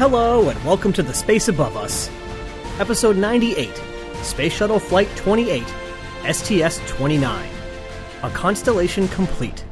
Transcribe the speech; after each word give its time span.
Hello, 0.00 0.48
and 0.48 0.64
welcome 0.64 0.94
to 0.94 1.02
the 1.02 1.12
Space 1.12 1.48
Above 1.48 1.76
Us. 1.76 2.08
Episode 2.78 3.18
98 3.18 3.68
Space 4.22 4.54
Shuttle 4.54 4.78
Flight 4.78 5.14
28, 5.16 5.62
STS 6.32 6.80
29. 6.86 7.48
A 8.22 8.30
Constellation 8.30 9.08
Complete. 9.08 9.62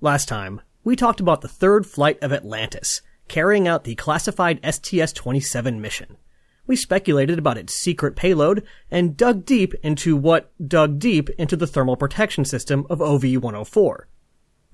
Last 0.00 0.28
time, 0.28 0.60
we 0.84 0.94
talked 0.94 1.18
about 1.18 1.40
the 1.40 1.48
third 1.48 1.86
flight 1.86 2.22
of 2.22 2.32
Atlantis, 2.32 3.02
carrying 3.26 3.66
out 3.66 3.82
the 3.82 3.96
classified 3.96 4.60
STS 4.64 5.12
27 5.12 5.80
mission. 5.80 6.16
We 6.68 6.76
speculated 6.76 7.40
about 7.40 7.58
its 7.58 7.74
secret 7.74 8.14
payload 8.14 8.64
and 8.92 9.16
dug 9.16 9.44
deep 9.44 9.74
into 9.82 10.16
what 10.16 10.52
dug 10.64 11.00
deep 11.00 11.30
into 11.30 11.56
the 11.56 11.66
thermal 11.66 11.96
protection 11.96 12.44
system 12.44 12.86
of 12.88 13.02
OV 13.02 13.24
104. 13.42 14.06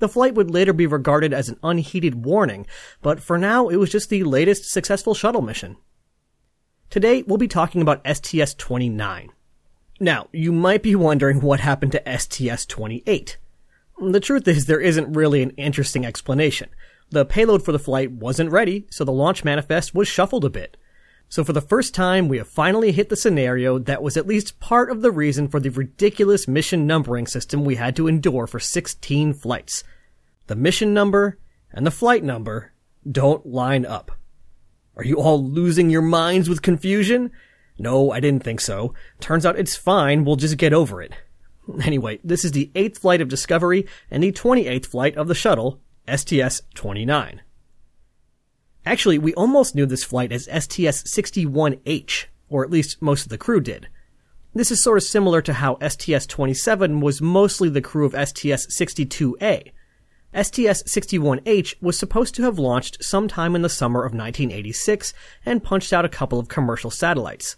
The 0.03 0.09
flight 0.09 0.35
would 0.35 0.51
later 0.51 0.73
be 0.73 0.89
regarded 0.89 1.33
as 1.33 1.49
an 1.49 1.61
unheeded 1.63 2.25
warning, 2.25 2.67
but 3.03 3.23
for 3.23 3.39
now 3.39 3.69
it 3.69 3.77
was 3.77 3.89
just 3.89 4.11
the 4.11 4.25
latest 4.25 4.69
successful 4.69 5.15
shuttle 5.15 5.43
mission. 5.43 5.77
Today 6.91 7.23
we'll 7.23 7.39
be 7.39 7.47
talking 7.47 7.81
about 7.81 8.05
STS 8.05 8.55
29. 8.55 9.31
Now, 10.01 10.27
you 10.33 10.51
might 10.51 10.83
be 10.83 10.97
wondering 10.97 11.41
what 11.41 11.61
happened 11.61 11.93
to 11.93 12.19
STS 12.19 12.67
28. 12.67 13.39
The 14.01 14.19
truth 14.19 14.49
is 14.49 14.67
there 14.67 14.81
isn't 14.81 15.13
really 15.13 15.41
an 15.41 15.51
interesting 15.51 16.05
explanation. 16.05 16.71
The 17.11 17.25
payload 17.25 17.65
for 17.65 17.71
the 17.71 17.79
flight 17.79 18.11
wasn't 18.11 18.51
ready, 18.51 18.89
so 18.91 19.05
the 19.05 19.13
launch 19.13 19.45
manifest 19.45 19.95
was 19.95 20.09
shuffled 20.09 20.45
a 20.45 20.51
bit. 20.51 20.77
So 21.29 21.45
for 21.45 21.53
the 21.53 21.61
first 21.61 21.95
time, 21.95 22.27
we 22.27 22.39
have 22.39 22.49
finally 22.49 22.91
hit 22.91 23.09
the 23.09 23.15
scenario 23.15 23.79
that 23.79 24.03
was 24.03 24.17
at 24.17 24.27
least 24.27 24.59
part 24.59 24.91
of 24.91 25.01
the 25.01 25.13
reason 25.13 25.47
for 25.47 25.61
the 25.61 25.71
ridiculous 25.71 26.49
mission 26.49 26.89
numbering 26.89 27.29
system 27.29 27.65
we 27.65 27.77
had 27.77 27.95
to 27.95 28.09
endure 28.09 28.49
for 28.49 28.59
16 28.59 29.33
flights. 29.35 29.85
The 30.53 30.57
mission 30.57 30.93
number 30.93 31.39
and 31.73 31.87
the 31.87 31.91
flight 31.91 32.23
number 32.23 32.75
don't 33.11 33.47
line 33.47 33.87
up. 33.87 34.11
Are 34.99 35.03
you 35.03 35.17
all 35.17 35.43
losing 35.43 35.89
your 35.89 36.03
minds 36.03 36.47
with 36.47 36.61
confusion? 36.61 37.31
No, 37.79 38.11
I 38.11 38.21
didn't 38.21 38.45
think 38.45 38.61
so. 38.61 38.93
Turns 39.19 39.47
out 39.47 39.59
it's 39.59 39.77
fine, 39.77 40.27
we'll 40.27 40.37
just 40.37 40.59
get 40.59 40.75
over 40.75 41.01
it. 41.01 41.15
Anyway, 41.87 42.21
this 42.23 42.45
is 42.45 42.53
the 42.53 42.71
8th 42.75 42.99
flight 42.99 43.23
of 43.23 43.31
Discovery 43.31 43.87
and 44.11 44.23
the 44.23 44.31
28th 44.31 44.85
flight 44.85 45.17
of 45.17 45.27
the 45.27 45.35
shuttle, 45.35 45.81
STS-29. 46.07 47.39
Actually, 48.85 49.17
we 49.17 49.33
almost 49.33 49.75
knew 49.75 49.87
this 49.87 50.05
flight 50.05 50.33
as 50.33 50.51
STS-61H, 50.53 52.27
or 52.51 52.63
at 52.63 52.71
least 52.71 53.01
most 53.01 53.23
of 53.23 53.31
the 53.31 53.39
crew 53.39 53.63
did. 53.63 53.89
This 54.53 54.71
is 54.71 54.83
sort 54.83 54.99
of 54.99 55.05
similar 55.05 55.41
to 55.41 55.55
how 55.55 55.79
STS-27 55.81 57.01
was 57.01 57.23
mostly 57.23 57.71
the 57.71 57.81
crew 57.81 58.05
of 58.05 58.13
STS-62A. 58.13 59.73
STS-61H 60.35 61.75
was 61.81 61.99
supposed 61.99 62.35
to 62.35 62.43
have 62.43 62.59
launched 62.59 63.05
sometime 63.05 63.55
in 63.55 63.63
the 63.63 63.69
summer 63.69 64.01
of 64.01 64.13
1986 64.13 65.13
and 65.45 65.63
punched 65.63 65.93
out 65.93 66.05
a 66.05 66.09
couple 66.09 66.39
of 66.39 66.49
commercial 66.49 66.91
satellites. 66.91 67.57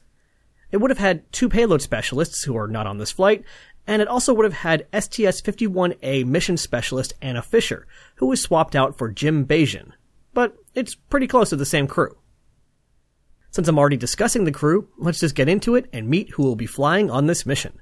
It 0.72 0.78
would 0.78 0.90
have 0.90 0.98
had 0.98 1.30
two 1.32 1.48
payload 1.48 1.82
specialists 1.82 2.42
who 2.42 2.56
are 2.56 2.66
not 2.66 2.86
on 2.86 2.98
this 2.98 3.12
flight, 3.12 3.44
and 3.86 4.02
it 4.02 4.08
also 4.08 4.34
would 4.34 4.44
have 4.44 4.54
had 4.54 4.88
STS-51A 4.92 6.24
mission 6.24 6.56
specialist 6.56 7.14
Anna 7.22 7.42
Fisher, 7.42 7.86
who 8.16 8.26
was 8.26 8.40
swapped 8.40 8.74
out 8.74 8.98
for 8.98 9.10
Jim 9.10 9.46
Bagian. 9.46 9.92
But 10.32 10.56
it's 10.74 10.96
pretty 10.96 11.28
close 11.28 11.50
to 11.50 11.56
the 11.56 11.64
same 11.64 11.86
crew. 11.86 12.16
Since 13.50 13.68
I'm 13.68 13.78
already 13.78 13.96
discussing 13.96 14.44
the 14.44 14.50
crew, 14.50 14.88
let's 14.98 15.20
just 15.20 15.36
get 15.36 15.48
into 15.48 15.76
it 15.76 15.88
and 15.92 16.08
meet 16.08 16.30
who 16.30 16.42
will 16.42 16.56
be 16.56 16.66
flying 16.66 17.08
on 17.08 17.26
this 17.26 17.46
mission. 17.46 17.78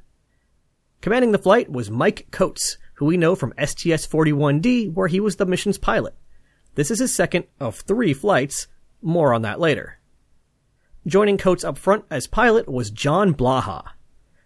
Commanding 1.01 1.33
the 1.33 1.39
flight 1.39 1.73
was 1.73 1.91
Mike 1.91 2.27
Coats, 2.31 2.77
who 3.03 3.07
we 3.07 3.17
know 3.17 3.35
from 3.35 3.53
STS-41D, 3.59 4.95
where 4.95 5.09
he 5.09 5.19
was 5.19 5.35
the 5.35 5.45
mission's 5.45 5.77
pilot. 5.77 6.15
This 6.77 6.89
is 6.89 7.01
his 7.01 7.13
second 7.13 7.47
of 7.59 7.81
three 7.81 8.15
flights. 8.15 8.69
More 9.03 9.35
on 9.35 9.43
that 9.43 9.59
later. 9.59 9.99
Joining 11.05 11.37
Coats 11.37 11.65
up 11.65 11.77
front 11.77 12.05
as 12.13 12.29
pilot 12.29 12.69
was 12.69 12.93
John 12.93 13.35
Blaha. 13.35 13.83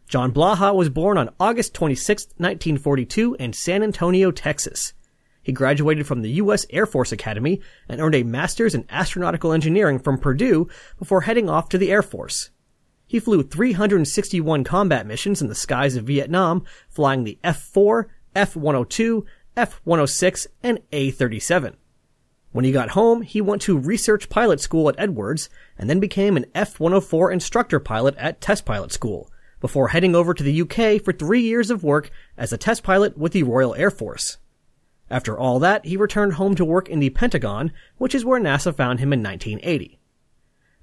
John 0.08 0.32
Blaha 0.32 0.74
was 0.74 0.88
born 0.88 1.18
on 1.18 1.34
August 1.38 1.74
26, 1.74 2.28
1942 2.38 3.36
in 3.38 3.52
San 3.52 3.82
Antonio, 3.82 4.30
Texas. 4.30 4.94
He 5.42 5.52
graduated 5.52 6.06
from 6.06 6.22
the 6.22 6.30
U.S. 6.30 6.64
Air 6.70 6.86
Force 6.86 7.12
Academy 7.12 7.60
and 7.90 8.00
earned 8.00 8.14
a 8.14 8.22
master's 8.22 8.74
in 8.74 8.84
astronautical 8.84 9.52
engineering 9.52 9.98
from 9.98 10.16
Purdue 10.16 10.66
before 10.98 11.20
heading 11.20 11.50
off 11.50 11.68
to 11.68 11.76
the 11.76 11.92
Air 11.92 12.02
Force. 12.02 12.48
He 13.06 13.20
flew 13.20 13.42
361 13.42 14.64
combat 14.64 15.06
missions 15.06 15.40
in 15.40 15.48
the 15.48 15.54
skies 15.54 15.94
of 15.94 16.04
Vietnam, 16.04 16.64
flying 16.88 17.24
the 17.24 17.38
F-4, 17.44 18.06
F-102, 18.36 19.24
F-106, 19.56 20.46
and 20.62 20.80
A-37. 20.92 21.74
When 22.52 22.64
he 22.64 22.72
got 22.72 22.90
home, 22.90 23.22
he 23.22 23.40
went 23.40 23.62
to 23.62 23.76
research 23.76 24.28
pilot 24.28 24.60
school 24.60 24.88
at 24.88 24.94
Edwards 24.98 25.50
and 25.76 25.90
then 25.90 26.00
became 26.00 26.36
an 26.36 26.46
F-104 26.54 27.32
instructor 27.32 27.80
pilot 27.80 28.14
at 28.16 28.40
test 28.40 28.64
pilot 28.64 28.92
school 28.92 29.30
before 29.60 29.88
heading 29.88 30.14
over 30.14 30.32
to 30.32 30.42
the 30.42 30.62
UK 30.62 31.02
for 31.02 31.12
three 31.12 31.40
years 31.40 31.70
of 31.70 31.82
work 31.82 32.10
as 32.36 32.52
a 32.52 32.58
test 32.58 32.82
pilot 32.82 33.18
with 33.18 33.32
the 33.32 33.42
Royal 33.42 33.74
Air 33.74 33.90
Force. 33.90 34.38
After 35.10 35.38
all 35.38 35.58
that, 35.60 35.84
he 35.86 35.96
returned 35.96 36.34
home 36.34 36.54
to 36.56 36.64
work 36.64 36.88
in 36.88 37.00
the 37.00 37.10
Pentagon, 37.10 37.72
which 37.96 38.14
is 38.14 38.24
where 38.24 38.40
NASA 38.40 38.74
found 38.74 39.00
him 39.00 39.12
in 39.12 39.22
1980. 39.22 39.98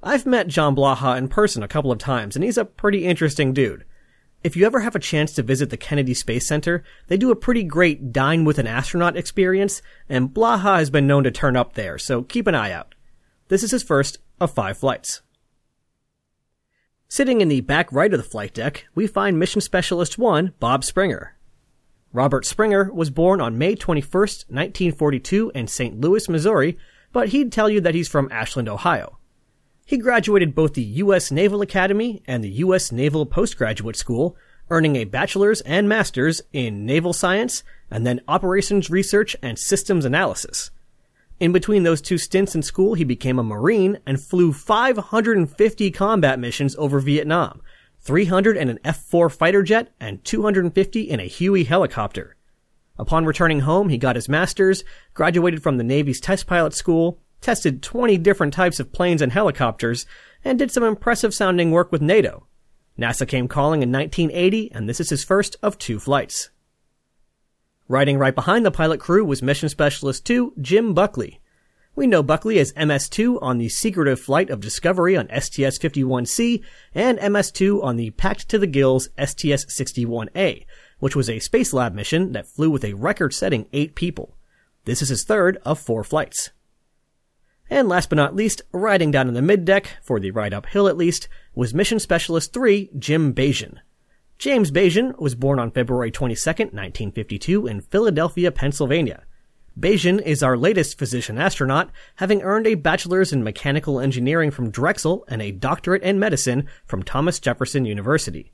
I've 0.01 0.25
met 0.25 0.47
John 0.47 0.75
Blaha 0.75 1.17
in 1.17 1.27
person 1.27 1.63
a 1.63 1.67
couple 1.67 1.91
of 1.91 1.97
times, 1.97 2.35
and 2.35 2.43
he's 2.43 2.57
a 2.57 2.65
pretty 2.65 3.05
interesting 3.05 3.53
dude. 3.53 3.85
If 4.43 4.57
you 4.57 4.65
ever 4.65 4.81
have 4.81 4.95
a 4.95 4.99
chance 4.99 5.31
to 5.33 5.41
visit 5.41 5.69
the 5.69 5.77
Kennedy 5.77 6.13
Space 6.13 6.45
Center, 6.45 6.83
they 7.07 7.15
do 7.15 7.31
a 7.31 7.35
pretty 7.35 7.63
great 7.63 8.11
dine 8.11 8.43
with 8.43 8.57
an 8.57 8.67
astronaut 8.67 9.15
experience, 9.15 9.81
and 10.09 10.33
Blaha 10.33 10.79
has 10.79 10.89
been 10.89 11.07
known 11.07 11.23
to 11.23 11.31
turn 11.31 11.55
up 11.55 11.75
there, 11.75 11.97
so 11.97 12.23
keep 12.23 12.45
an 12.45 12.53
eye 12.53 12.73
out. 12.73 12.93
This 13.47 13.63
is 13.63 13.71
his 13.71 13.83
first 13.83 14.17
of 14.41 14.51
five 14.51 14.77
flights. 14.77 15.21
Sitting 17.07 17.39
in 17.39 17.47
the 17.47 17.61
back 17.61 17.89
right 17.93 18.13
of 18.13 18.17
the 18.17 18.29
flight 18.29 18.53
deck, 18.53 18.85
we 18.93 19.07
find 19.07 19.39
Mission 19.39 19.61
Specialist 19.61 20.17
1, 20.17 20.55
Bob 20.59 20.83
Springer. 20.83 21.37
Robert 22.11 22.45
Springer 22.45 22.91
was 22.91 23.09
born 23.09 23.39
on 23.39 23.57
May 23.57 23.75
21, 23.75 24.09
1942 24.11 25.53
in 25.55 25.67
St. 25.67 26.01
Louis, 26.01 26.27
Missouri, 26.27 26.77
but 27.13 27.29
he'd 27.29 27.53
tell 27.53 27.69
you 27.69 27.79
that 27.79 27.95
he's 27.95 28.09
from 28.09 28.27
Ashland, 28.29 28.67
Ohio. 28.67 29.19
He 29.85 29.97
graduated 29.97 30.55
both 30.55 30.73
the 30.73 30.81
U.S. 30.81 31.29
Naval 31.29 31.61
Academy 31.61 32.23
and 32.25 32.43
the 32.43 32.49
U.S. 32.49 32.91
Naval 32.91 33.25
Postgraduate 33.25 33.97
School, 33.97 34.37
earning 34.69 34.95
a 34.95 35.03
bachelor's 35.03 35.59
and 35.61 35.89
master's 35.89 36.41
in 36.53 36.85
naval 36.85 37.11
science 37.11 37.63
and 37.91 38.07
then 38.07 38.21
operations 38.27 38.89
research 38.89 39.35
and 39.41 39.59
systems 39.59 40.05
analysis. 40.05 40.71
In 41.39 41.51
between 41.51 41.83
those 41.83 42.01
two 42.01 42.17
stints 42.17 42.55
in 42.55 42.61
school, 42.61 42.93
he 42.93 43.03
became 43.03 43.37
a 43.37 43.43
Marine 43.43 43.99
and 44.05 44.21
flew 44.21 44.53
550 44.53 45.91
combat 45.91 46.39
missions 46.39 46.75
over 46.77 46.99
Vietnam, 46.99 47.61
300 47.99 48.55
in 48.55 48.69
an 48.69 48.79
F-4 48.85 49.29
fighter 49.29 49.63
jet 49.63 49.93
and 49.99 50.23
250 50.23 51.01
in 51.01 51.19
a 51.19 51.25
Huey 51.25 51.65
helicopter. 51.65 52.37
Upon 52.97 53.25
returning 53.25 53.61
home, 53.61 53.89
he 53.89 53.97
got 53.97 54.15
his 54.15 54.29
master's, 54.29 54.85
graduated 55.13 55.61
from 55.61 55.77
the 55.77 55.83
Navy's 55.83 56.21
test 56.21 56.47
pilot 56.47 56.73
school, 56.73 57.19
tested 57.43 57.83
20 57.83 58.17
different 58.17 58.53
types 58.53 58.79
of 58.79 58.91
planes 58.91 59.21
and 59.21 59.31
helicopters, 59.31 60.05
and 60.43 60.57
did 60.57 60.71
some 60.71 60.83
impressive 60.83 61.33
sounding 61.33 61.71
work 61.71 61.91
with 61.91 62.01
NATO. 62.01 62.47
NASA 62.97 63.27
came 63.27 63.47
calling 63.47 63.83
in 63.83 63.91
1980, 63.91 64.71
and 64.71 64.87
this 64.87 64.99
is 64.99 65.09
his 65.09 65.23
first 65.23 65.55
of 65.61 65.77
two 65.77 65.99
flights. 65.99 66.49
Riding 67.87 68.17
right 68.17 68.33
behind 68.33 68.65
the 68.65 68.71
pilot 68.71 68.99
crew 68.99 69.25
was 69.25 69.41
Mission 69.41 69.69
Specialist 69.69 70.25
2, 70.25 70.53
Jim 70.61 70.95
Buchli. 70.95 71.39
We 71.95 72.07
know 72.07 72.23
Buchli 72.23 72.57
as 72.57 72.73
MS-2 72.75 73.37
on 73.41 73.57
the 73.57 73.69
secretive 73.69 74.19
flight 74.19 74.49
of 74.49 74.61
Discovery 74.61 75.15
on 75.15 75.27
STS-51C 75.27 76.63
and 76.95 77.17
MS-2 77.17 77.83
on 77.83 77.97
the 77.97 78.11
packed 78.11 78.49
to 78.49 78.57
the 78.57 78.67
gills 78.67 79.09
STS-61A, 79.17 80.65
which 80.99 81.15
was 81.15 81.29
a 81.29 81.39
Spacelab 81.39 81.93
mission 81.93 82.31
that 82.31 82.47
flew 82.47 82.71
with 82.71 82.83
a 82.83 82.93
record-setting 82.93 83.67
eight 83.73 83.93
people. 83.93 84.35
This 84.85 85.01
is 85.01 85.09
his 85.09 85.23
third 85.23 85.57
of 85.65 85.79
four 85.79 86.03
flights. 86.03 86.51
And 87.69 87.87
last 87.87 88.09
but 88.09 88.17
not 88.17 88.35
least, 88.35 88.61
riding 88.71 89.11
down 89.11 89.27
in 89.27 89.33
the 89.33 89.41
middeck, 89.41 89.87
for 90.01 90.19
the 90.19 90.31
ride 90.31 90.53
uphill 90.53 90.87
at 90.87 90.97
least, 90.97 91.27
was 91.55 91.73
Mission 91.73 91.99
Specialist 91.99 92.53
3, 92.53 92.91
Jim 92.97 93.33
Bagian. 93.33 93.77
James 94.37 94.71
Bagian 94.71 95.17
was 95.19 95.35
born 95.35 95.59
on 95.59 95.71
February 95.71 96.11
22, 96.11 96.49
1952 96.49 97.67
in 97.67 97.81
Philadelphia, 97.81 98.51
Pennsylvania. 98.51 99.23
Bagian 99.79 100.21
is 100.21 100.43
our 100.43 100.55
latest 100.55 100.99
physician 100.99 101.39
astronaut, 101.39 101.89
having 102.15 102.41
earned 102.41 102.67
a 102.67 102.75
bachelor's 102.75 103.33
in 103.33 103.43
mechanical 103.43 103.99
engineering 103.99 104.51
from 104.51 104.69
Drexel 104.69 105.25
and 105.27 105.41
a 105.41 105.51
doctorate 105.51 106.03
in 106.03 106.19
medicine 106.19 106.67
from 106.85 107.01
Thomas 107.01 107.39
Jefferson 107.39 107.85
University. 107.85 108.51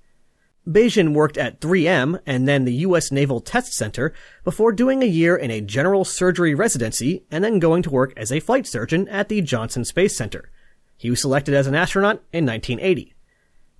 Bagian 0.69 1.13
worked 1.13 1.38
at 1.38 1.60
3M 1.60 2.19
and 2.25 2.48
then 2.48 2.66
the 2.66 2.74
U.S. 2.74 3.12
Naval 3.12 3.42
Test 3.42 3.74
Center 3.74 4.13
before 4.44 4.71
doing 4.71 5.01
a 5.01 5.07
year 5.07 5.36
in 5.36 5.50
a 5.50 5.62
general 5.62 6.06
surgery 6.06 6.54
residency 6.54 7.24
and 7.31 7.44
then 7.44 7.60
going 7.60 7.81
to 7.83 7.89
work 7.89 8.13
as 8.16 8.31
a 8.31 8.39
flight 8.39 8.68
surgeon 8.68 9.07
at 9.07 9.30
the 9.30 9.42
Johnson 9.42 9.83
Space 9.83 10.16
Center. 10.16 10.51
He 10.95 11.10
was 11.10 11.21
selected 11.21 11.56
as 11.56 11.66
an 11.66 11.75
astronaut 11.75 12.21
in 12.31 12.45
1980. 12.45 13.16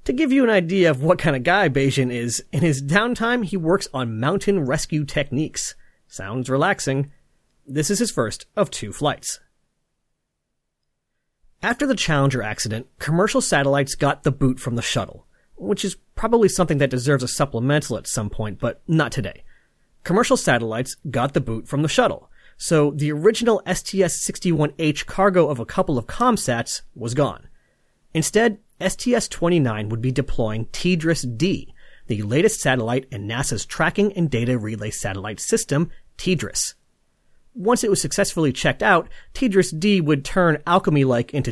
To 0.06 0.14
give 0.14 0.32
you 0.32 0.44
an 0.44 0.50
idea 0.50 0.90
of 0.90 1.04
what 1.04 1.20
kind 1.20 1.36
of 1.36 1.44
guy 1.44 1.70
Bagian 1.70 2.12
is, 2.12 2.44
in 2.52 2.62
his 2.62 2.82
downtime 2.82 3.46
he 3.46 3.58
works 3.58 3.88
on 3.94 4.20
mountain 4.20 4.66
rescue 4.66 5.06
techniques. 5.06 5.76
Sounds 6.08 6.50
relaxing. 6.50 7.12
This 7.68 7.92
is 7.92 8.00
his 8.00 8.10
first 8.10 8.48
of 8.56 8.72
two 8.72 8.92
flights. 8.92 9.40
After 11.62 11.86
the 11.86 11.96
Challenger 11.96 12.42
accident, 12.42 12.88
commercial 12.98 13.42
satellites 13.42 13.94
got 13.94 14.24
the 14.24 14.32
boot 14.32 14.60
from 14.60 14.76
the 14.76 14.82
shuttle, 14.82 15.28
which 15.60 15.86
is 15.86 15.98
probably 16.16 16.50
something 16.50 16.78
that 16.80 16.90
deserves 16.90 17.24
a 17.24 17.28
supplemental 17.28 17.98
at 17.98 18.08
some 18.08 18.30
point, 18.30 18.60
but 18.60 18.82
not 18.88 19.12
today. 19.12 19.44
Commercial 20.04 20.38
satellites 20.38 20.96
got 21.12 21.34
the 21.34 21.42
boot 21.42 21.68
from 21.68 21.82
the 21.82 21.88
shuttle, 21.88 22.30
so 22.58 22.92
the 22.92 23.12
original 23.12 23.62
STS-61H 23.66 25.06
cargo 25.06 25.48
of 25.50 25.60
a 25.60 25.66
couple 25.66 25.98
of 25.98 26.08
ComSats 26.08 26.82
was 26.96 27.14
gone. 27.14 27.48
Instead, 28.14 28.60
STS-29 28.82 29.90
would 29.90 30.02
be 30.02 30.12
deploying 30.12 30.66
TDRS-D, 30.68 31.74
the 32.08 32.22
latest 32.24 32.60
satellite 32.60 33.06
in 33.12 33.28
NASA's 33.28 33.66
Tracking 33.66 34.12
and 34.14 34.30
Data 34.30 34.58
Relay 34.58 34.90
Satellite 34.90 35.40
System, 35.40 35.92
TDRS. 36.18 36.74
Once 37.54 37.84
it 37.84 37.90
was 37.90 38.02
successfully 38.02 38.52
checked 38.52 38.82
out, 38.82 39.10
TDRS-D 39.34 40.02
would 40.02 40.26
turn 40.26 40.62
Alchemy-like 40.66 41.34
into 41.34 41.52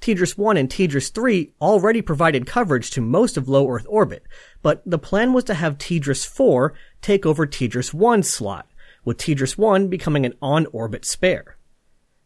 TDRS-4. 0.00 0.14
TDRS-1 0.16 0.58
and 0.58 0.68
TDRS-3 0.68 1.50
already 1.60 2.02
provided 2.02 2.46
coverage 2.46 2.90
to 2.90 3.00
most 3.00 3.36
of 3.36 3.48
low 3.48 3.68
Earth 3.68 3.86
orbit, 3.88 4.24
but 4.62 4.82
the 4.86 4.98
plan 4.98 5.32
was 5.32 5.44
to 5.44 5.54
have 5.54 5.78
TDRS-4 5.78 6.70
take 7.02 7.26
over 7.26 7.46
TDRS-1's 7.46 8.28
slot, 8.28 8.68
with 9.04 9.18
TDRS-1 9.18 9.90
becoming 9.90 10.26
an 10.26 10.34
on-orbit 10.40 11.04
spare. 11.04 11.56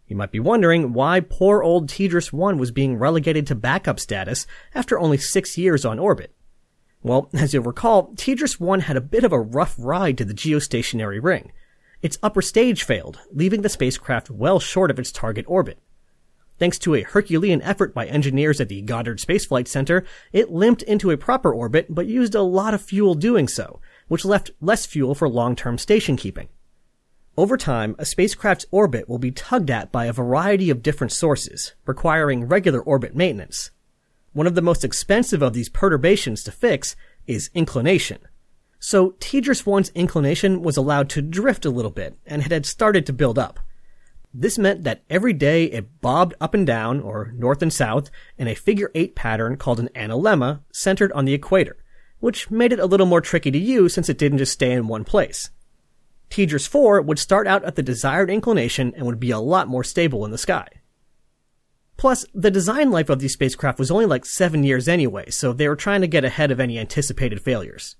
You 0.06 0.16
might 0.16 0.32
be 0.32 0.40
wondering 0.40 0.92
why 0.92 1.20
poor 1.20 1.62
old 1.62 1.88
TDRS-1 1.88 2.58
was 2.58 2.70
being 2.70 2.98
relegated 2.98 3.46
to 3.46 3.54
backup 3.54 3.98
status 3.98 4.46
after 4.74 4.98
only 4.98 5.16
six 5.16 5.56
years 5.56 5.84
on 5.84 5.98
orbit. 5.98 6.34
Well, 7.02 7.30
as 7.34 7.54
you'll 7.54 7.64
recall, 7.64 8.12
TDRS-1 8.14 8.82
had 8.82 8.96
a 8.96 9.00
bit 9.00 9.24
of 9.24 9.32
a 9.32 9.40
rough 9.40 9.74
ride 9.78 10.18
to 10.18 10.24
the 10.24 10.34
geostationary 10.34 11.22
ring. 11.22 11.52
Its 12.02 12.18
upper 12.22 12.42
stage 12.42 12.82
failed, 12.82 13.20
leaving 13.32 13.62
the 13.62 13.68
spacecraft 13.68 14.28
well 14.28 14.58
short 14.58 14.90
of 14.90 14.98
its 14.98 15.12
target 15.12 15.44
orbit. 15.46 15.78
Thanks 16.58 16.78
to 16.80 16.94
a 16.94 17.02
Herculean 17.02 17.62
effort 17.62 17.94
by 17.94 18.06
engineers 18.06 18.60
at 18.60 18.68
the 18.68 18.82
Goddard 18.82 19.20
Space 19.20 19.46
Flight 19.46 19.66
Center, 19.66 20.04
it 20.32 20.52
limped 20.52 20.82
into 20.82 21.10
a 21.10 21.16
proper 21.16 21.52
orbit 21.52 21.86
but 21.88 22.06
used 22.06 22.34
a 22.34 22.42
lot 22.42 22.74
of 22.74 22.82
fuel 22.82 23.14
doing 23.14 23.48
so, 23.48 23.80
which 24.08 24.24
left 24.24 24.50
less 24.60 24.86
fuel 24.86 25.14
for 25.14 25.28
long-term 25.28 25.78
station 25.78 26.16
keeping. 26.16 26.48
Over 27.36 27.56
time, 27.56 27.96
a 27.98 28.04
spacecraft's 28.04 28.66
orbit 28.70 29.08
will 29.08 29.18
be 29.18 29.30
tugged 29.30 29.70
at 29.70 29.90
by 29.90 30.04
a 30.04 30.12
variety 30.12 30.68
of 30.68 30.82
different 30.82 31.12
sources, 31.12 31.74
requiring 31.86 32.44
regular 32.44 32.80
orbit 32.80 33.16
maintenance. 33.16 33.70
One 34.34 34.46
of 34.46 34.54
the 34.54 34.62
most 34.62 34.84
expensive 34.84 35.42
of 35.42 35.54
these 35.54 35.70
perturbations 35.70 36.44
to 36.44 36.52
fix 36.52 36.94
is 37.26 37.50
inclination. 37.54 38.18
So 38.78 39.12
TDRS-1's 39.12 39.92
inclination 39.94 40.60
was 40.60 40.76
allowed 40.76 41.08
to 41.10 41.22
drift 41.22 41.64
a 41.64 41.70
little 41.70 41.90
bit, 41.90 42.18
and 42.26 42.42
it 42.42 42.50
had 42.50 42.66
started 42.66 43.06
to 43.06 43.12
build 43.12 43.38
up. 43.38 43.60
This 44.34 44.58
meant 44.58 44.84
that 44.84 45.02
every 45.10 45.34
day 45.34 45.64
it 45.64 46.00
bobbed 46.00 46.34
up 46.40 46.54
and 46.54 46.66
down, 46.66 47.00
or 47.00 47.32
north 47.36 47.60
and 47.60 47.72
south, 47.72 48.10
in 48.38 48.48
a 48.48 48.54
figure 48.54 48.90
eight 48.94 49.14
pattern 49.14 49.56
called 49.56 49.78
an 49.78 49.90
analemma, 49.94 50.60
centered 50.72 51.12
on 51.12 51.26
the 51.26 51.34
equator, 51.34 51.76
which 52.20 52.50
made 52.50 52.72
it 52.72 52.78
a 52.78 52.86
little 52.86 53.06
more 53.06 53.20
tricky 53.20 53.50
to 53.50 53.58
use 53.58 53.92
since 53.92 54.08
it 54.08 54.16
didn't 54.18 54.38
just 54.38 54.52
stay 54.52 54.72
in 54.72 54.88
one 54.88 55.04
place. 55.04 55.50
TDRS 56.30 56.66
4 56.66 57.02
would 57.02 57.18
start 57.18 57.46
out 57.46 57.62
at 57.64 57.76
the 57.76 57.82
desired 57.82 58.30
inclination 58.30 58.94
and 58.96 59.04
would 59.04 59.20
be 59.20 59.30
a 59.30 59.38
lot 59.38 59.68
more 59.68 59.84
stable 59.84 60.24
in 60.24 60.30
the 60.30 60.38
sky. 60.38 60.66
Plus, 61.98 62.24
the 62.34 62.50
design 62.50 62.90
life 62.90 63.10
of 63.10 63.18
these 63.18 63.34
spacecraft 63.34 63.78
was 63.78 63.90
only 63.90 64.06
like 64.06 64.24
seven 64.24 64.64
years 64.64 64.88
anyway, 64.88 65.28
so 65.28 65.52
they 65.52 65.68
were 65.68 65.76
trying 65.76 66.00
to 66.00 66.06
get 66.06 66.24
ahead 66.24 66.50
of 66.50 66.58
any 66.58 66.78
anticipated 66.78 67.42
failures. 67.42 67.96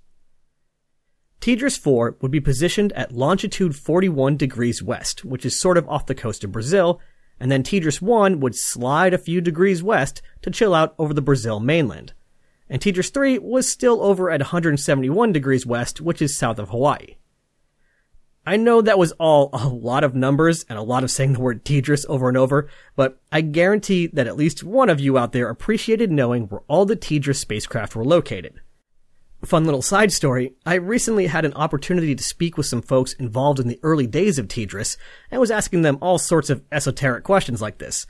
TDRS 1.43 1.77
4 1.77 2.19
would 2.21 2.31
be 2.31 2.39
positioned 2.39 2.93
at 2.93 3.11
longitude 3.11 3.75
41 3.75 4.37
degrees 4.37 4.81
west, 4.81 5.25
which 5.25 5.44
is 5.44 5.59
sort 5.59 5.77
of 5.77 5.89
off 5.89 6.06
the 6.06 6.15
coast 6.15 6.44
of 6.44 6.53
Brazil, 6.53 7.00
and 7.41 7.50
then 7.50 7.65
TDRS 7.65 8.00
1 8.00 8.39
would 8.39 8.55
slide 8.55 9.12
a 9.12 9.19
few 9.19 9.41
degrees 9.41 9.83
west 9.83 10.23
to 10.43 10.53
chill 10.53 10.73
out 10.73 10.94
over 11.00 11.12
the 11.12 11.21
Brazil 11.21 11.59
mainland. 11.59 12.12
And 12.71 12.81
TDRS 12.81 13.12
3 13.12 13.39
was 13.41 13.69
still 13.69 14.00
over 14.03 14.31
at 14.31 14.39
171 14.39 15.33
degrees 15.33 15.67
west, 15.67 16.00
which 16.00 16.23
is 16.23 16.39
south 16.39 16.61
of 16.61 16.69
Hawaii. 16.69 17.17
I 18.47 18.56
know 18.56 18.81
that 18.81 18.99
was 18.99 19.11
all 19.19 19.50
a 19.53 19.67
lot 19.67 20.05
of 20.05 20.15
numbers 20.15 20.65
and 20.69 20.79
a 20.79 20.83
lot 20.83 21.03
of 21.03 21.11
saying 21.11 21.33
the 21.33 21.41
word 21.41 21.65
TDRS 21.65 22.06
over 22.09 22.29
and 22.29 22.37
over, 22.37 22.69
but 22.94 23.21
I 23.33 23.41
guarantee 23.41 24.06
that 24.12 24.29
at 24.29 24.37
least 24.37 24.62
one 24.62 24.89
of 24.89 25.00
you 25.00 25.19
out 25.19 25.33
there 25.33 25.49
appreciated 25.49 26.12
knowing 26.12 26.44
where 26.44 26.62
all 26.69 26.87
the 26.87 26.94
TDRS 26.94 27.35
spacecraft 27.35 27.97
were 27.97 28.05
located. 28.05 28.61
Fun 29.44 29.65
little 29.65 29.83
side 29.83 30.12
story, 30.12 30.55
I 30.65 30.75
recently 30.75 31.27
had 31.27 31.44
an 31.44 31.55
opportunity 31.55 32.15
to 32.15 32.23
speak 32.23 32.56
with 32.56 32.67
some 32.67 32.81
folks 32.81 33.12
involved 33.15 33.59
in 33.59 33.67
the 33.67 33.81
early 33.83 34.06
days 34.06 34.39
of 34.39 34.47
TDRS 34.47 34.97
and 35.33 35.41
was 35.41 35.50
asking 35.50 35.83
them 35.83 35.99
all 36.00 36.19
sorts 36.19 36.49
of 36.49 36.62
esoteric 36.71 37.25
questions 37.25 37.61
like 37.61 37.79
this. 37.79 38.06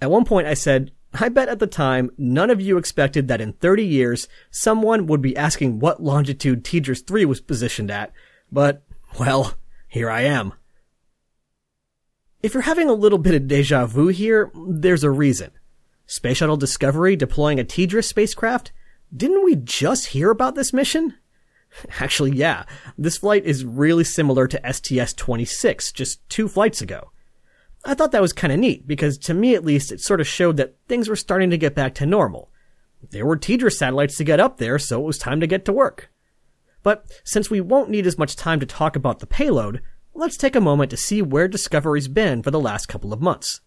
At 0.00 0.10
one 0.10 0.24
point 0.24 0.46
I 0.46 0.54
said, 0.54 0.92
I 1.12 1.30
bet 1.30 1.48
at 1.48 1.58
the 1.58 1.66
time 1.66 2.10
none 2.16 2.48
of 2.48 2.60
you 2.60 2.78
expected 2.78 3.26
that 3.26 3.40
in 3.40 3.54
30 3.54 3.84
years 3.84 4.28
someone 4.52 5.06
would 5.08 5.20
be 5.20 5.36
asking 5.36 5.80
what 5.80 6.02
longitude 6.02 6.64
TDRS 6.64 7.04
3 7.04 7.24
was 7.24 7.40
positioned 7.40 7.90
at, 7.90 8.12
but, 8.52 8.84
well, 9.18 9.54
here 9.88 10.08
I 10.08 10.20
am. 10.22 10.52
If 12.40 12.54
you're 12.54 12.62
having 12.62 12.88
a 12.88 12.94
little 12.94 13.18
bit 13.18 13.34
of 13.34 13.48
deja 13.48 13.86
vu 13.86 14.08
here, 14.08 14.52
there's 14.54 15.02
a 15.02 15.10
reason. 15.10 15.50
Space 16.06 16.36
Shuttle 16.36 16.56
Discovery 16.56 17.16
deploying 17.16 17.58
a 17.58 17.64
TDRS 17.64 18.04
spacecraft? 18.04 18.70
Didn't 19.14 19.44
we 19.44 19.56
just 19.56 20.08
hear 20.08 20.30
about 20.30 20.54
this 20.54 20.72
mission? 20.72 21.14
Actually, 22.00 22.32
yeah. 22.32 22.64
This 22.96 23.18
flight 23.18 23.44
is 23.44 23.64
really 23.64 24.04
similar 24.04 24.46
to 24.46 24.60
STS-26, 24.72 25.92
just 25.92 26.26
two 26.28 26.48
flights 26.48 26.80
ago. 26.80 27.12
I 27.84 27.94
thought 27.94 28.12
that 28.12 28.22
was 28.22 28.32
kinda 28.32 28.56
neat, 28.56 28.86
because 28.86 29.18
to 29.18 29.34
me 29.34 29.54
at 29.54 29.64
least, 29.64 29.92
it 29.92 30.00
sort 30.00 30.20
of 30.20 30.26
showed 30.26 30.56
that 30.56 30.76
things 30.88 31.08
were 31.08 31.16
starting 31.16 31.50
to 31.50 31.58
get 31.58 31.74
back 31.74 31.94
to 31.96 32.06
normal. 32.06 32.50
There 33.10 33.24
were 33.24 33.36
TDRS 33.36 33.78
satellites 33.78 34.16
to 34.16 34.24
get 34.24 34.40
up 34.40 34.58
there, 34.58 34.78
so 34.78 35.00
it 35.00 35.06
was 35.06 35.18
time 35.18 35.40
to 35.40 35.46
get 35.46 35.64
to 35.66 35.72
work. 35.72 36.10
But 36.82 37.06
since 37.24 37.50
we 37.50 37.60
won't 37.60 37.90
need 37.90 38.06
as 38.06 38.18
much 38.18 38.36
time 38.36 38.60
to 38.60 38.66
talk 38.66 38.96
about 38.96 39.20
the 39.20 39.26
payload, 39.26 39.80
let's 40.14 40.36
take 40.36 40.56
a 40.56 40.60
moment 40.60 40.90
to 40.90 40.96
see 40.96 41.22
where 41.22 41.48
Discovery's 41.48 42.08
been 42.08 42.42
for 42.42 42.50
the 42.50 42.60
last 42.60 42.86
couple 42.86 43.12
of 43.12 43.20
months. 43.20 43.60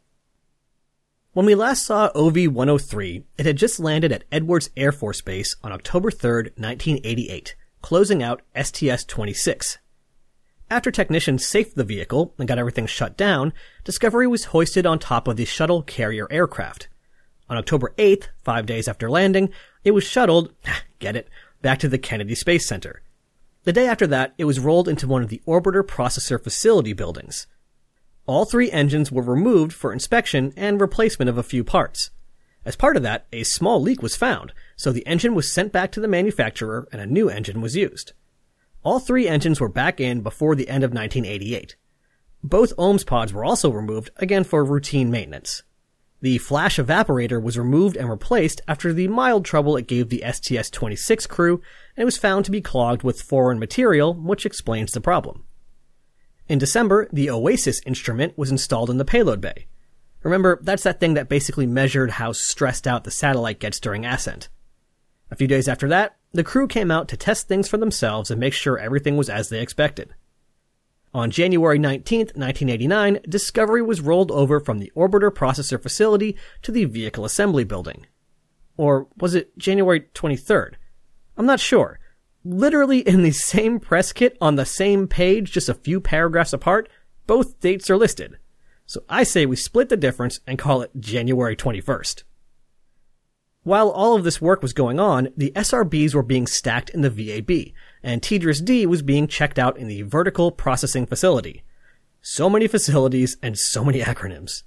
When 1.34 1.46
we 1.46 1.56
last 1.56 1.86
saw 1.86 2.12
OV-103, 2.14 3.24
it 3.38 3.46
had 3.46 3.56
just 3.56 3.80
landed 3.80 4.12
at 4.12 4.26
Edwards 4.34 4.70
Air 4.76 4.92
Force 4.92 5.22
Base 5.22 5.56
on 5.64 5.72
October 5.72 6.12
3, 6.12 6.52
1988, 6.58 7.56
closing 7.82 8.22
out 8.22 8.42
STS-26. 8.54 9.78
After 10.70 10.92
technicians 10.92 11.48
safed 11.48 11.78
the 11.78 11.86
vehicle 11.86 12.34
and 12.38 12.50
got 12.50 12.60
everything 12.60 12.86
shut 12.86 13.16
down, 13.16 13.54
Discovery 13.86 14.28
was 14.28 14.46
hoisted 14.52 14.86
on 14.86 15.00
top 15.00 15.26
of 15.30 15.38
the 15.38 15.46
shuttle 15.46 15.82
carrier 15.84 16.28
aircraft. 16.30 16.90
On 17.50 17.56
October 17.56 17.94
8th, 17.98 18.28
five 18.44 18.66
days 18.66 18.90
after 18.90 19.10
landing, 19.10 19.52
it 19.86 19.92
was 19.92 20.04
shuttled, 20.04 20.54
get 21.00 21.16
it, 21.16 21.30
back 21.62 21.80
to 21.80 21.88
the 21.88 21.98
Kennedy 21.98 22.36
Space 22.36 22.68
Center. 22.68 23.04
The 23.64 23.72
day 23.72 23.88
after 23.88 24.08
that, 24.08 24.34
it 24.38 24.44
was 24.44 24.60
rolled 24.60 24.90
into 24.90 25.08
one 25.08 25.24
of 25.24 25.30
the 25.30 25.42
orbiter 25.48 25.82
processor 25.82 26.44
facility 26.44 26.92
buildings. 26.92 27.48
All 28.32 28.46
three 28.46 28.72
engines 28.72 29.12
were 29.12 29.22
removed 29.22 29.74
for 29.74 29.92
inspection 29.92 30.54
and 30.56 30.80
replacement 30.80 31.28
of 31.28 31.38
a 31.38 31.44
few 31.44 31.66
parts. 31.66 32.12
As 32.64 32.78
part 32.78 32.96
of 32.96 33.04
that, 33.04 33.26
a 33.34 33.44
small 33.44 33.82
leak 33.82 34.02
was 34.02 34.16
found, 34.16 34.54
so 34.78 34.94
the 34.94 35.06
engine 35.06 35.36
was 35.36 35.52
sent 35.52 35.74
back 35.74 35.92
to 35.92 36.00
the 36.00 36.08
manufacturer 36.08 36.88
and 36.94 37.02
a 37.02 37.06
new 37.06 37.28
engine 37.28 37.60
was 37.60 37.76
used. 37.76 38.14
All 38.84 39.00
three 39.00 39.28
engines 39.28 39.60
were 39.60 39.68
back 39.68 40.00
in 40.00 40.22
before 40.22 40.56
the 40.56 40.70
end 40.70 40.86
of 40.86 40.94
1988. 40.94 41.76
Both 42.42 42.72
OMS 42.78 43.06
pods 43.06 43.34
were 43.34 43.44
also 43.44 43.70
removed, 43.70 44.12
again 44.16 44.46
for 44.46 44.64
routine 44.64 45.12
maintenance. 45.12 45.64
The 46.22 46.38
flash 46.38 46.78
evaporator 46.78 47.44
was 47.44 47.58
removed 47.58 47.98
and 47.98 48.10
replaced 48.10 48.62
after 48.66 48.94
the 48.94 49.10
mild 49.10 49.44
trouble 49.44 49.76
it 49.76 49.88
gave 49.88 50.08
the 50.08 50.24
STS-26 50.26 51.28
crew, 51.28 51.56
and 51.98 52.04
it 52.04 52.06
was 52.06 52.18
found 52.18 52.46
to 52.46 52.52
be 52.52 52.62
clogged 52.62 53.04
with 53.04 53.22
foreign 53.22 53.60
material, 53.60 54.14
which 54.14 54.46
explains 54.46 54.94
the 54.94 55.02
problem. 55.02 55.44
In 56.52 56.60
December, 56.60 57.08
the 57.14 57.30
OASIS 57.30 57.80
instrument 57.86 58.38
was 58.38 58.52
installed 58.52 58.90
in 58.90 58.98
the 58.98 59.06
payload 59.06 59.40
bay. 59.40 59.68
Remember, 60.22 60.60
that's 60.62 60.84
that 60.84 61.00
thing 61.00 61.14
that 61.14 61.30
basically 61.30 61.66
measured 61.66 62.12
how 62.12 62.34
stressed 62.34 62.86
out 62.86 63.06
the 63.06 63.10
satellite 63.10 63.62
gets 63.62 63.80
during 63.80 64.06
ascent. 64.06 64.50
A 65.32 65.38
few 65.38 65.48
days 65.48 65.70
after 65.70 65.88
that, 65.88 66.18
the 66.34 66.44
crew 66.44 66.68
came 66.68 66.92
out 66.92 67.08
to 67.08 67.16
test 67.16 67.48
things 67.48 67.70
for 67.70 67.78
themselves 67.78 68.30
and 68.30 68.38
make 68.38 68.52
sure 68.52 68.78
everything 68.78 69.16
was 69.16 69.30
as 69.30 69.48
they 69.48 69.62
expected. 69.62 70.14
On 71.14 71.32
January 71.32 71.80
19, 71.80 72.20
1989, 72.36 73.20
Discovery 73.30 73.82
was 73.82 74.02
rolled 74.02 74.30
over 74.30 74.60
from 74.60 74.80
the 74.80 74.92
orbiter 74.94 75.32
processor 75.32 75.82
facility 75.82 76.36
to 76.64 76.74
the 76.74 76.84
vehicle 76.84 77.24
assembly 77.24 77.64
building. 77.64 78.08
Or 78.76 79.08
was 79.16 79.36
it 79.36 79.58
January 79.58 80.02
23rd? 80.14 80.74
I'm 81.38 81.46
not 81.46 81.62
sure. 81.62 81.98
Literally 82.44 83.00
in 83.00 83.22
the 83.22 83.32
same 83.32 83.80
press 83.80 84.12
kit 84.12 84.36
on 84.42 84.56
the 84.56 84.66
same 84.66 85.08
page, 85.08 85.52
just 85.52 85.70
a 85.70 85.76
few 85.76 86.00
paragraphs 86.02 86.54
apart, 86.54 86.90
both 87.28 87.60
dates 87.60 87.90
are 87.90 87.98
listed. 87.98 88.38
So 88.88 89.04
I 89.08 89.24
say 89.24 89.46
we 89.46 89.56
split 89.56 89.90
the 89.90 89.98
difference 89.98 90.40
and 90.48 90.58
call 90.58 90.82
it 90.82 90.92
January 91.00 91.56
21st. 91.56 92.24
While 93.64 93.90
all 93.90 94.16
of 94.16 94.24
this 94.24 94.42
work 94.42 94.64
was 94.64 94.74
going 94.74 95.00
on, 95.00 95.30
the 95.38 95.52
SRBs 95.56 96.16
were 96.16 96.24
being 96.24 96.48
stacked 96.48 96.90
in 96.90 97.02
the 97.02 97.12
VAB, 97.12 97.74
and 98.02 98.22
TDRS-D 98.22 98.88
was 98.88 99.04
being 99.04 99.28
checked 99.28 99.60
out 99.60 99.78
in 99.78 99.88
the 99.88 100.02
Vertical 100.02 100.52
Processing 100.52 101.06
Facility. 101.06 101.64
So 102.24 102.50
many 102.50 102.68
facilities 102.68 103.38
and 103.44 103.58
so 103.58 103.86
many 103.86 104.02
acronyms. 104.02 104.64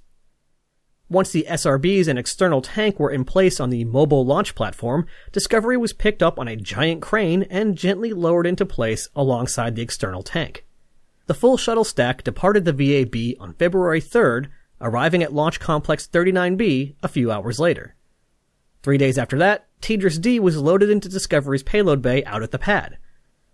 Once 1.07 1.31
the 1.31 1.45
SRBs 1.47 2.07
and 2.07 2.17
external 2.17 2.63
tank 2.63 2.99
were 2.99 3.11
in 3.11 3.23
place 3.23 3.59
on 3.59 3.69
the 3.69 3.85
mobile 3.85 4.25
launch 4.25 4.55
platform, 4.55 5.05
Discovery 5.31 5.77
was 5.77 5.93
picked 5.93 6.23
up 6.23 6.39
on 6.39 6.47
a 6.47 6.55
giant 6.55 7.01
crane 7.01 7.43
and 7.43 7.77
gently 7.77 8.11
lowered 8.11 8.47
into 8.47 8.65
place 8.65 9.07
alongside 9.15 9.75
the 9.75 9.83
external 9.83 10.23
tank. 10.23 10.65
The 11.27 11.35
full 11.35 11.57
shuttle 11.57 11.83
stack 11.83 12.23
departed 12.23 12.65
the 12.65 12.73
VAB 12.73 13.39
on 13.39 13.53
February 13.53 14.01
3rd, 14.01 14.47
arriving 14.81 15.21
at 15.21 15.33
Launch 15.33 15.59
Complex 15.59 16.07
39B 16.07 16.95
a 17.03 17.07
few 17.07 17.31
hours 17.31 17.59
later. 17.59 17.95
Three 18.81 18.97
days 18.97 19.19
after 19.19 19.37
that, 19.37 19.67
TDRS 19.81 20.19
D 20.19 20.39
was 20.39 20.57
loaded 20.57 20.89
into 20.89 21.07
Discovery's 21.07 21.63
payload 21.63 22.01
bay 22.01 22.23
out 22.25 22.41
at 22.41 22.49
the 22.49 22.59
pad. 22.59 22.97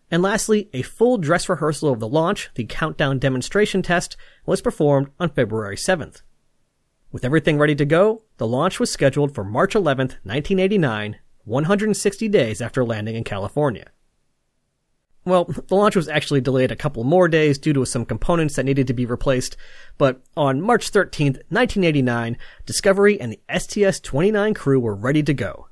And 0.09 0.21
lastly, 0.21 0.69
a 0.71 0.81
full 0.81 1.17
dress 1.17 1.49
rehearsal 1.49 1.91
of 1.91 1.99
the 1.99 2.07
launch, 2.07 2.49
the 2.55 2.65
countdown 2.65 3.19
demonstration 3.19 3.81
test, 3.81 4.15
was 4.45 4.61
performed 4.61 5.09
on 5.19 5.29
February 5.29 5.77
7th. 5.77 6.21
With 7.11 7.25
everything 7.25 7.57
ready 7.57 7.75
to 7.75 7.85
go, 7.85 8.23
the 8.37 8.47
launch 8.47 8.79
was 8.79 8.89
scheduled 8.89 9.35
for 9.35 9.43
March 9.43 9.75
11, 9.75 10.07
1989, 10.23 11.17
160 11.43 12.27
days 12.29 12.61
after 12.61 12.85
landing 12.85 13.15
in 13.15 13.25
California. 13.25 13.87
Well, 15.25 15.43
the 15.43 15.75
launch 15.75 15.97
was 15.97 16.07
actually 16.07 16.39
delayed 16.39 16.71
a 16.71 16.75
couple 16.77 17.03
more 17.03 17.27
days 17.27 17.57
due 17.57 17.73
to 17.73 17.85
some 17.85 18.05
components 18.05 18.55
that 18.55 18.63
needed 18.63 18.87
to 18.87 18.93
be 18.93 19.05
replaced, 19.05 19.57
but 19.97 20.21
on 20.37 20.61
March 20.61 20.89
13, 20.89 21.33
1989, 21.49 22.37
Discovery 22.65 23.19
and 23.19 23.33
the 23.33 23.41
STS-29 23.59 24.55
crew 24.55 24.79
were 24.79 24.95
ready 24.95 25.21
to 25.21 25.33
go. 25.33 25.67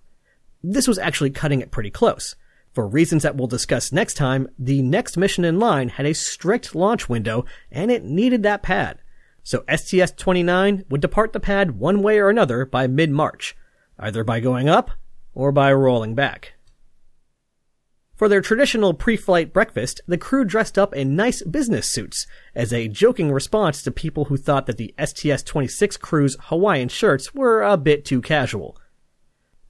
This 0.62 0.89
was 0.89 1.00
actually 1.00 1.29
cutting 1.29 1.62
it 1.62 1.72
pretty 1.72 1.89
close. 1.89 2.36
For 2.74 2.86
reasons 2.86 3.24
that 3.24 3.38
we'll 3.38 3.48
discuss 3.48 3.93
next 3.93 4.15
time, 4.15 4.50
the 4.60 4.81
next 4.81 5.15
mission 5.15 5.46
in 5.46 5.58
line 5.58 5.88
had 5.88 6.05
a 6.05 6.13
strict 6.13 6.75
launch 6.75 7.08
window 7.08 7.46
and 7.72 7.89
it 7.89 8.03
needed 8.03 8.43
that 8.43 8.62
pad 8.62 8.98
so 9.49 9.63
STS-29 9.67 10.87
would 10.91 11.01
depart 11.01 11.33
the 11.33 11.39
pad 11.39 11.71
one 11.71 12.03
way 12.03 12.19
or 12.19 12.29
another 12.29 12.67
by 12.67 12.85
mid-March, 12.85 13.57
either 13.97 14.23
by 14.23 14.39
going 14.39 14.69
up 14.69 14.91
or 15.33 15.51
by 15.51 15.73
rolling 15.73 16.13
back. 16.13 16.53
For 18.15 18.29
their 18.29 18.41
traditional 18.41 18.93
pre-flight 18.93 19.51
breakfast, 19.51 20.01
the 20.07 20.19
crew 20.19 20.45
dressed 20.45 20.77
up 20.77 20.93
in 20.93 21.15
nice 21.15 21.41
business 21.41 21.87
suits 21.87 22.27
as 22.53 22.71
a 22.71 22.89
joking 22.89 23.31
response 23.31 23.81
to 23.81 23.91
people 23.91 24.25
who 24.25 24.37
thought 24.37 24.67
that 24.67 24.77
the 24.77 24.93
STS-26 25.03 25.99
crew's 25.99 26.37
Hawaiian 26.41 26.89
shirts 26.89 27.33
were 27.33 27.63
a 27.63 27.75
bit 27.75 28.05
too 28.05 28.21
casual. 28.21 28.77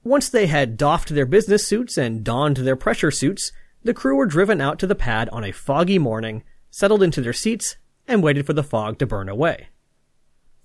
Once 0.04 0.28
they 0.28 0.46
had 0.46 0.76
doffed 0.76 1.08
their 1.08 1.24
business 1.24 1.66
suits 1.66 1.96
and 1.96 2.22
donned 2.22 2.58
their 2.58 2.76
pressure 2.76 3.10
suits, 3.10 3.50
the 3.82 3.94
crew 3.94 4.16
were 4.16 4.26
driven 4.26 4.60
out 4.60 4.78
to 4.80 4.86
the 4.86 4.94
pad 4.94 5.30
on 5.30 5.42
a 5.42 5.52
foggy 5.52 5.98
morning, 5.98 6.42
settled 6.70 7.02
into 7.02 7.22
their 7.22 7.32
seats, 7.32 7.78
and 8.10 8.22
waited 8.22 8.44
for 8.44 8.52
the 8.52 8.64
fog 8.64 8.98
to 8.98 9.06
burn 9.06 9.28
away. 9.28 9.68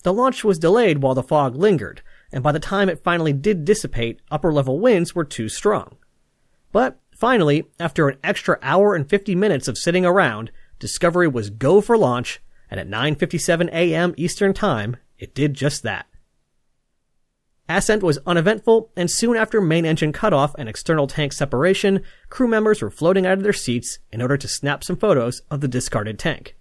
The 0.04 0.14
launch 0.14 0.44
was 0.44 0.60
delayed 0.60 1.02
while 1.02 1.16
the 1.16 1.24
fog 1.24 1.56
lingered, 1.56 2.02
and 2.32 2.44
by 2.44 2.52
the 2.52 2.60
time 2.60 2.90
it 2.90 3.04
finally 3.04 3.34
did 3.34 3.66
dissipate, 3.66 4.20
upper 4.30 4.52
level 4.52 4.80
winds 4.80 5.16
were 5.16 5.24
too 5.24 5.48
strong. 5.48 5.98
But 6.72 7.00
finally, 7.16 7.66
after 7.80 8.10
an 8.10 8.18
extra 8.24 8.60
hour 8.62 8.96
and 8.96 9.10
50 9.10 9.36
minutes 9.36 9.68
of 9.68 9.78
sitting 9.78 10.06
around, 10.06 10.52
Discovery 10.80 11.28
was 11.28 11.50
go 11.50 11.82
for 11.82 11.98
launch, 11.98 12.42
and 12.70 12.80
at 12.80 12.90
9:57 12.90 13.70
a.m. 13.70 14.14
Eastern 14.18 14.54
Time, 14.54 14.98
it 15.18 15.34
did 15.34 15.54
just 15.54 15.84
that. 15.84 16.08
Ascent 17.70 18.04
was 18.04 18.20
uneventful, 18.28 18.92
and 18.96 19.10
soon 19.10 19.38
after 19.38 19.62
main 19.62 19.86
engine 19.86 20.12
cutoff 20.12 20.54
and 20.58 20.68
external 20.68 21.08
tank 21.08 21.34
separation, 21.34 22.02
crew 22.30 22.48
members 22.48 22.82
were 22.82 22.92
floating 22.92 23.26
out 23.26 23.38
of 23.38 23.44
their 23.44 23.54
seats 23.54 24.00
in 24.12 24.22
order 24.22 24.38
to 24.38 24.48
snap 24.48 24.84
some 24.84 24.98
photos 24.98 25.42
of 25.50 25.62
the 25.62 25.68
discarded 25.68 26.20
tank 26.20 26.56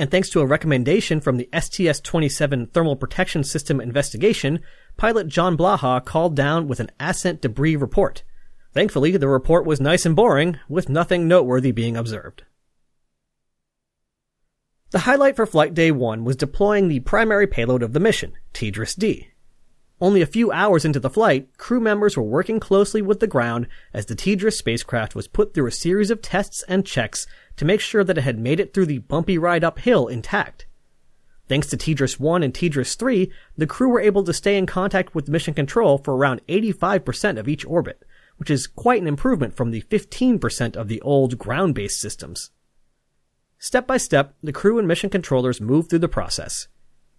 and 0.00 0.10
thanks 0.10 0.30
to 0.30 0.40
a 0.40 0.46
recommendation 0.46 1.20
from 1.20 1.36
the 1.36 1.46
STS-27 1.52 2.72
Thermal 2.72 2.96
Protection 2.96 3.44
System 3.44 3.82
investigation, 3.82 4.60
pilot 4.96 5.28
John 5.28 5.58
Blaha 5.58 6.02
called 6.02 6.34
down 6.34 6.66
with 6.66 6.80
an 6.80 6.90
ascent 6.98 7.42
debris 7.42 7.76
report. 7.76 8.22
Thankfully, 8.72 9.18
the 9.18 9.28
report 9.28 9.66
was 9.66 9.78
nice 9.78 10.06
and 10.06 10.16
boring, 10.16 10.58
with 10.70 10.88
nothing 10.88 11.28
noteworthy 11.28 11.70
being 11.70 11.98
observed. 11.98 12.44
The 14.90 15.00
highlight 15.00 15.36
for 15.36 15.44
Flight 15.44 15.74
Day 15.74 15.90
1 15.90 16.24
was 16.24 16.34
deploying 16.34 16.88
the 16.88 17.00
primary 17.00 17.46
payload 17.46 17.82
of 17.82 17.92
the 17.92 18.00
mission, 18.00 18.32
TDRS 18.54 18.96
D. 18.96 19.28
Only 20.00 20.22
a 20.22 20.26
few 20.26 20.50
hours 20.50 20.86
into 20.86 20.98
the 20.98 21.10
flight, 21.10 21.58
crew 21.58 21.78
members 21.78 22.16
were 22.16 22.22
working 22.22 22.58
closely 22.58 23.02
with 23.02 23.20
the 23.20 23.26
ground 23.26 23.66
as 23.92 24.06
the 24.06 24.16
TDRS 24.16 24.54
spacecraft 24.54 25.14
was 25.14 25.28
put 25.28 25.52
through 25.52 25.66
a 25.66 25.72
series 25.72 26.10
of 26.10 26.22
tests 26.22 26.64
and 26.66 26.86
checks 26.86 27.26
to 27.60 27.66
make 27.66 27.80
sure 27.82 28.02
that 28.02 28.16
it 28.16 28.22
had 28.22 28.38
made 28.38 28.58
it 28.58 28.72
through 28.72 28.86
the 28.86 29.00
bumpy 29.00 29.36
ride 29.36 29.62
uphill 29.62 30.08
intact. 30.08 30.66
Thanks 31.46 31.66
to 31.66 31.76
TDRS 31.76 32.18
1 32.18 32.42
and 32.42 32.54
TDRS 32.54 32.96
3, 32.96 33.30
the 33.54 33.66
crew 33.66 33.90
were 33.90 34.00
able 34.00 34.24
to 34.24 34.32
stay 34.32 34.56
in 34.56 34.64
contact 34.64 35.14
with 35.14 35.28
mission 35.28 35.52
control 35.52 35.98
for 35.98 36.16
around 36.16 36.40
85% 36.48 37.38
of 37.38 37.48
each 37.48 37.66
orbit, 37.66 38.02
which 38.38 38.48
is 38.48 38.66
quite 38.66 39.02
an 39.02 39.06
improvement 39.06 39.54
from 39.54 39.72
the 39.72 39.82
15% 39.82 40.74
of 40.74 40.88
the 40.88 41.02
old 41.02 41.36
ground-based 41.36 42.00
systems. 42.00 42.50
Step 43.58 43.86
by 43.86 43.98
step, 43.98 44.34
the 44.42 44.54
crew 44.54 44.78
and 44.78 44.88
mission 44.88 45.10
controllers 45.10 45.60
moved 45.60 45.90
through 45.90 45.98
the 45.98 46.08
process. 46.08 46.66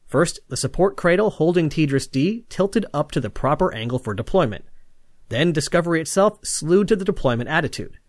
First, 0.07 0.39
the 0.47 0.57
support 0.57 0.97
cradle 0.97 1.29
holding 1.29 1.69
TDRS 1.69 2.09
D 2.09 2.45
tilted 2.49 2.87
up 2.95 3.11
to 3.11 3.19
the 3.19 3.29
proper 3.29 3.71
angle 3.75 3.99
for 3.99 4.15
deployment. 4.15 4.65
Then 5.29 5.51
Discovery 5.51 6.01
itself 6.01 6.39
slewed 6.43 6.87
to 6.87 6.95
the 6.95 7.05
deployment 7.05 7.47
attitude. 7.47 7.99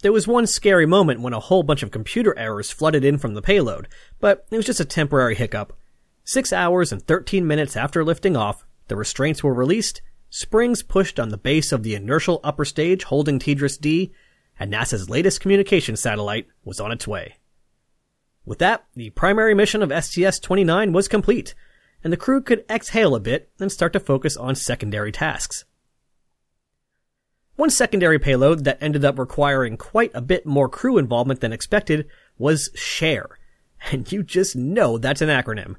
There 0.00 0.12
was 0.12 0.28
one 0.28 0.46
scary 0.46 0.86
moment 0.86 1.20
when 1.20 1.32
a 1.32 1.40
whole 1.40 1.64
bunch 1.64 1.82
of 1.82 1.90
computer 1.90 2.38
errors 2.38 2.70
flooded 2.70 3.04
in 3.04 3.18
from 3.18 3.34
the 3.34 3.42
payload, 3.42 3.88
but 4.20 4.46
it 4.50 4.56
was 4.56 4.66
just 4.66 4.78
a 4.78 4.84
temporary 4.84 5.34
hiccup. 5.34 5.76
Six 6.22 6.52
hours 6.52 6.92
and 6.92 7.02
13 7.02 7.44
minutes 7.44 7.76
after 7.76 8.04
lifting 8.04 8.36
off, 8.36 8.64
the 8.86 8.94
restraints 8.94 9.42
were 9.42 9.54
released, 9.54 10.00
springs 10.30 10.84
pushed 10.84 11.18
on 11.18 11.30
the 11.30 11.36
base 11.36 11.72
of 11.72 11.82
the 11.82 11.96
inertial 11.96 12.40
upper 12.44 12.64
stage 12.64 13.04
holding 13.04 13.40
TDRS 13.40 13.80
D, 13.80 14.12
and 14.60 14.72
NASA's 14.72 15.10
latest 15.10 15.40
communication 15.40 15.96
satellite 15.96 16.46
was 16.64 16.78
on 16.78 16.92
its 16.92 17.08
way. 17.08 17.36
With 18.44 18.60
that, 18.60 18.84
the 18.94 19.10
primary 19.10 19.54
mission 19.54 19.82
of 19.82 19.90
STS-29 19.90 20.92
was 20.92 21.08
complete, 21.08 21.54
and 22.04 22.12
the 22.12 22.16
crew 22.16 22.40
could 22.40 22.64
exhale 22.70 23.16
a 23.16 23.20
bit 23.20 23.50
and 23.58 23.72
start 23.72 23.92
to 23.94 24.00
focus 24.00 24.36
on 24.36 24.54
secondary 24.54 25.10
tasks. 25.10 25.64
One 27.58 27.70
secondary 27.70 28.20
payload 28.20 28.62
that 28.66 28.78
ended 28.80 29.04
up 29.04 29.18
requiring 29.18 29.76
quite 29.76 30.12
a 30.14 30.20
bit 30.20 30.46
more 30.46 30.68
crew 30.68 30.96
involvement 30.96 31.40
than 31.40 31.52
expected 31.52 32.06
was 32.38 32.70
SHARE. 32.76 33.36
And 33.90 34.10
you 34.12 34.22
just 34.22 34.54
know 34.54 34.96
that's 34.96 35.22
an 35.22 35.28
acronym. 35.28 35.74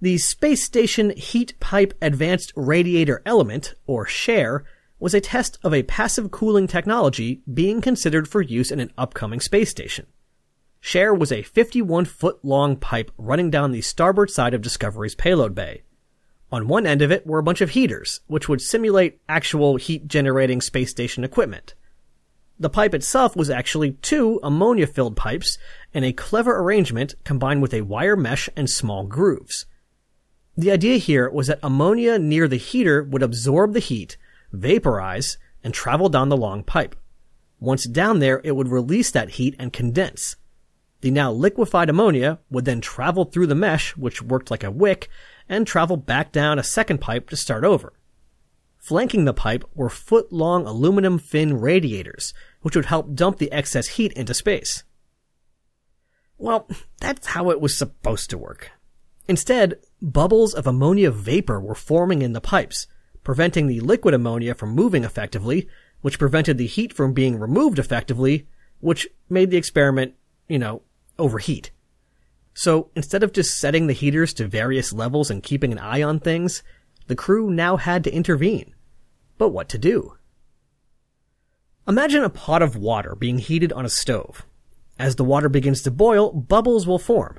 The 0.00 0.16
Space 0.16 0.64
Station 0.64 1.10
Heat 1.10 1.52
Pipe 1.60 1.92
Advanced 2.00 2.54
Radiator 2.56 3.20
Element, 3.26 3.74
or 3.86 4.06
SHARE, 4.06 4.64
was 4.98 5.12
a 5.12 5.20
test 5.20 5.58
of 5.62 5.74
a 5.74 5.82
passive 5.82 6.30
cooling 6.30 6.66
technology 6.66 7.42
being 7.52 7.82
considered 7.82 8.26
for 8.26 8.40
use 8.40 8.70
in 8.70 8.80
an 8.80 8.90
upcoming 8.96 9.40
space 9.40 9.68
station. 9.68 10.06
SHARE 10.80 11.12
was 11.12 11.30
a 11.30 11.42
51 11.42 12.06
foot 12.06 12.42
long 12.42 12.74
pipe 12.74 13.10
running 13.18 13.50
down 13.50 13.72
the 13.72 13.82
starboard 13.82 14.30
side 14.30 14.54
of 14.54 14.62
Discovery's 14.62 15.14
payload 15.14 15.54
bay. 15.54 15.82
On 16.52 16.68
one 16.68 16.86
end 16.86 17.00
of 17.00 17.10
it 17.10 17.26
were 17.26 17.38
a 17.38 17.42
bunch 17.42 17.62
of 17.62 17.70
heaters, 17.70 18.20
which 18.26 18.46
would 18.46 18.60
simulate 18.60 19.18
actual 19.26 19.76
heat 19.76 20.06
generating 20.06 20.60
space 20.60 20.90
station 20.90 21.24
equipment. 21.24 21.74
The 22.60 22.68
pipe 22.68 22.92
itself 22.92 23.34
was 23.34 23.48
actually 23.48 23.92
two 24.02 24.38
ammonia 24.42 24.86
filled 24.86 25.16
pipes 25.16 25.56
in 25.94 26.04
a 26.04 26.12
clever 26.12 26.58
arrangement 26.58 27.14
combined 27.24 27.62
with 27.62 27.72
a 27.72 27.80
wire 27.80 28.16
mesh 28.16 28.50
and 28.54 28.68
small 28.68 29.04
grooves. 29.04 29.64
The 30.54 30.70
idea 30.70 30.98
here 30.98 31.30
was 31.30 31.46
that 31.46 31.58
ammonia 31.62 32.18
near 32.18 32.46
the 32.46 32.56
heater 32.56 33.02
would 33.02 33.22
absorb 33.22 33.72
the 33.72 33.80
heat, 33.80 34.18
vaporize, 34.52 35.38
and 35.64 35.72
travel 35.72 36.10
down 36.10 36.28
the 36.28 36.36
long 36.36 36.62
pipe. 36.62 36.94
Once 37.60 37.84
down 37.84 38.18
there, 38.18 38.42
it 38.44 38.54
would 38.54 38.68
release 38.68 39.10
that 39.10 39.30
heat 39.30 39.56
and 39.58 39.72
condense. 39.72 40.36
The 41.02 41.10
now 41.10 41.32
liquefied 41.32 41.90
ammonia 41.90 42.38
would 42.48 42.64
then 42.64 42.80
travel 42.80 43.24
through 43.24 43.48
the 43.48 43.56
mesh, 43.56 43.96
which 43.96 44.22
worked 44.22 44.52
like 44.52 44.62
a 44.62 44.70
wick, 44.70 45.08
and 45.48 45.66
travel 45.66 45.96
back 45.96 46.30
down 46.30 46.60
a 46.60 46.64
second 46.64 47.00
pipe 47.00 47.28
to 47.30 47.36
start 47.36 47.64
over. 47.64 47.92
Flanking 48.78 49.24
the 49.24 49.34
pipe 49.34 49.64
were 49.74 49.88
foot 49.88 50.32
long 50.32 50.64
aluminum 50.64 51.18
fin 51.18 51.60
radiators, 51.60 52.32
which 52.62 52.76
would 52.76 52.86
help 52.86 53.14
dump 53.14 53.38
the 53.38 53.50
excess 53.50 53.88
heat 53.88 54.12
into 54.12 54.32
space. 54.32 54.84
Well, 56.38 56.68
that's 57.00 57.28
how 57.28 57.50
it 57.50 57.60
was 57.60 57.76
supposed 57.76 58.30
to 58.30 58.38
work. 58.38 58.70
Instead, 59.26 59.80
bubbles 60.00 60.54
of 60.54 60.68
ammonia 60.68 61.10
vapor 61.10 61.60
were 61.60 61.74
forming 61.74 62.22
in 62.22 62.32
the 62.32 62.40
pipes, 62.40 62.86
preventing 63.24 63.66
the 63.66 63.80
liquid 63.80 64.14
ammonia 64.14 64.54
from 64.54 64.70
moving 64.70 65.02
effectively, 65.02 65.68
which 66.00 66.18
prevented 66.18 66.58
the 66.58 66.66
heat 66.66 66.92
from 66.92 67.12
being 67.12 67.40
removed 67.40 67.80
effectively, 67.80 68.46
which 68.78 69.08
made 69.28 69.50
the 69.50 69.56
experiment, 69.56 70.14
you 70.48 70.58
know, 70.58 70.82
overheat. 71.22 71.70
So 72.54 72.90
instead 72.94 73.22
of 73.22 73.32
just 73.32 73.58
setting 73.58 73.86
the 73.86 73.94
heaters 73.94 74.34
to 74.34 74.46
various 74.46 74.92
levels 74.92 75.30
and 75.30 75.42
keeping 75.42 75.72
an 75.72 75.78
eye 75.78 76.02
on 76.02 76.20
things, 76.20 76.62
the 77.06 77.16
crew 77.16 77.50
now 77.50 77.78
had 77.78 78.04
to 78.04 78.12
intervene. 78.14 78.74
But 79.38 79.48
what 79.48 79.68
to 79.70 79.78
do? 79.78 80.16
Imagine 81.88 82.22
a 82.22 82.28
pot 82.28 82.62
of 82.62 82.76
water 82.76 83.16
being 83.16 83.38
heated 83.38 83.72
on 83.72 83.84
a 83.84 83.88
stove. 83.88 84.44
As 84.98 85.16
the 85.16 85.24
water 85.24 85.48
begins 85.48 85.82
to 85.82 85.90
boil, 85.90 86.30
bubbles 86.32 86.86
will 86.86 86.98
form. 86.98 87.38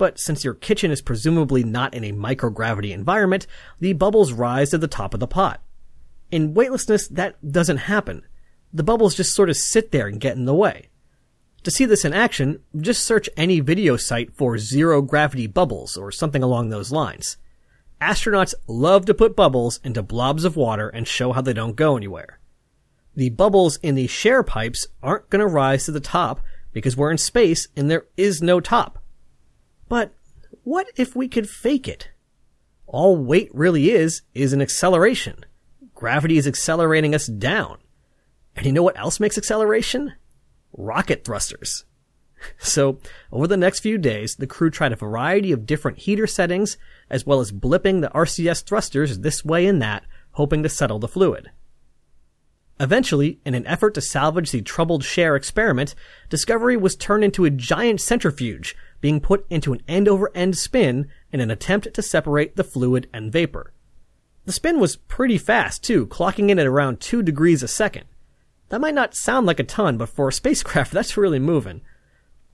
but 0.00 0.18
since 0.18 0.44
your 0.44 0.54
kitchen 0.54 0.90
is 0.90 1.02
presumably 1.02 1.62
not 1.62 1.92
in 1.92 2.04
a 2.04 2.12
microgravity 2.12 2.90
environment, 2.90 3.46
the 3.80 3.92
bubbles 3.92 4.32
rise 4.32 4.70
to 4.70 4.78
the 4.78 4.88
top 4.88 5.12
of 5.12 5.20
the 5.20 5.26
pot. 5.26 5.62
In 6.30 6.54
weightlessness, 6.54 7.06
that 7.08 7.36
doesn't 7.52 7.76
happen. 7.76 8.22
The 8.72 8.82
bubbles 8.82 9.14
just 9.14 9.34
sort 9.34 9.50
of 9.50 9.58
sit 9.58 9.90
there 9.90 10.06
and 10.06 10.18
get 10.20 10.36
in 10.36 10.46
the 10.46 10.54
way. 10.54 10.88
To 11.64 11.70
see 11.70 11.84
this 11.84 12.04
in 12.04 12.14
action, 12.14 12.62
just 12.78 13.04
search 13.04 13.28
any 13.36 13.60
video 13.60 13.96
site 13.96 14.34
for 14.34 14.56
zero 14.56 15.02
gravity 15.02 15.46
bubbles 15.46 15.96
or 15.96 16.10
something 16.10 16.42
along 16.42 16.70
those 16.70 16.90
lines. 16.90 17.36
Astronauts 18.00 18.54
love 18.66 19.04
to 19.06 19.14
put 19.14 19.36
bubbles 19.36 19.78
into 19.84 20.02
blobs 20.02 20.44
of 20.44 20.56
water 20.56 20.88
and 20.88 21.06
show 21.06 21.32
how 21.32 21.42
they 21.42 21.52
don't 21.52 21.76
go 21.76 21.98
anywhere. 21.98 22.38
The 23.14 23.28
bubbles 23.28 23.76
in 23.82 23.94
the 23.94 24.06
share 24.06 24.42
pipes 24.42 24.86
aren't 25.02 25.28
going 25.28 25.40
to 25.40 25.46
rise 25.46 25.84
to 25.84 25.92
the 25.92 26.00
top 26.00 26.40
because 26.72 26.96
we're 26.96 27.10
in 27.10 27.18
space 27.18 27.68
and 27.76 27.90
there 27.90 28.06
is 28.16 28.40
no 28.40 28.60
top. 28.60 29.02
But 29.88 30.14
what 30.64 30.86
if 30.96 31.14
we 31.14 31.28
could 31.28 31.50
fake 31.50 31.86
it? 31.86 32.10
All 32.86 33.16
weight 33.16 33.50
really 33.52 33.90
is, 33.90 34.22
is 34.34 34.54
an 34.54 34.62
acceleration. 34.62 35.44
Gravity 35.94 36.38
is 36.38 36.46
accelerating 36.46 37.14
us 37.14 37.26
down. 37.26 37.78
And 38.56 38.64
you 38.64 38.72
know 38.72 38.82
what 38.82 38.98
else 38.98 39.20
makes 39.20 39.36
acceleration? 39.36 40.14
Rocket 40.72 41.24
thrusters. 41.24 41.84
So, 42.58 42.98
over 43.30 43.46
the 43.46 43.56
next 43.56 43.80
few 43.80 43.98
days, 43.98 44.36
the 44.36 44.46
crew 44.46 44.70
tried 44.70 44.92
a 44.92 44.96
variety 44.96 45.52
of 45.52 45.66
different 45.66 45.98
heater 45.98 46.26
settings, 46.26 46.78
as 47.10 47.26
well 47.26 47.40
as 47.40 47.52
blipping 47.52 48.00
the 48.00 48.08
RCS 48.10 48.64
thrusters 48.64 49.18
this 49.18 49.44
way 49.44 49.66
and 49.66 49.82
that, 49.82 50.04
hoping 50.32 50.62
to 50.62 50.68
settle 50.68 50.98
the 50.98 51.08
fluid. 51.08 51.50
Eventually, 52.78 53.40
in 53.44 53.54
an 53.54 53.66
effort 53.66 53.92
to 53.94 54.00
salvage 54.00 54.52
the 54.52 54.62
troubled 54.62 55.04
share 55.04 55.36
experiment, 55.36 55.94
Discovery 56.30 56.78
was 56.78 56.96
turned 56.96 57.24
into 57.24 57.44
a 57.44 57.50
giant 57.50 58.00
centrifuge, 58.00 58.74
being 59.02 59.20
put 59.20 59.44
into 59.50 59.74
an 59.74 59.82
end 59.86 60.08
over 60.08 60.30
end 60.34 60.56
spin 60.56 61.08
in 61.30 61.40
an 61.40 61.50
attempt 61.50 61.92
to 61.92 62.02
separate 62.02 62.56
the 62.56 62.64
fluid 62.64 63.06
and 63.12 63.30
vapor. 63.30 63.74
The 64.46 64.52
spin 64.52 64.80
was 64.80 64.96
pretty 64.96 65.36
fast 65.36 65.84
too, 65.84 66.06
clocking 66.06 66.48
in 66.48 66.58
at 66.58 66.66
around 66.66 67.00
2 67.00 67.22
degrees 67.22 67.62
a 67.62 67.68
second. 67.68 68.06
That 68.70 68.80
might 68.80 68.94
not 68.94 69.14
sound 69.14 69.46
like 69.46 69.60
a 69.60 69.64
ton, 69.64 69.98
but 69.98 70.08
for 70.08 70.28
a 70.28 70.32
spacecraft, 70.32 70.92
that's 70.92 71.16
really 71.16 71.38
moving. 71.38 71.82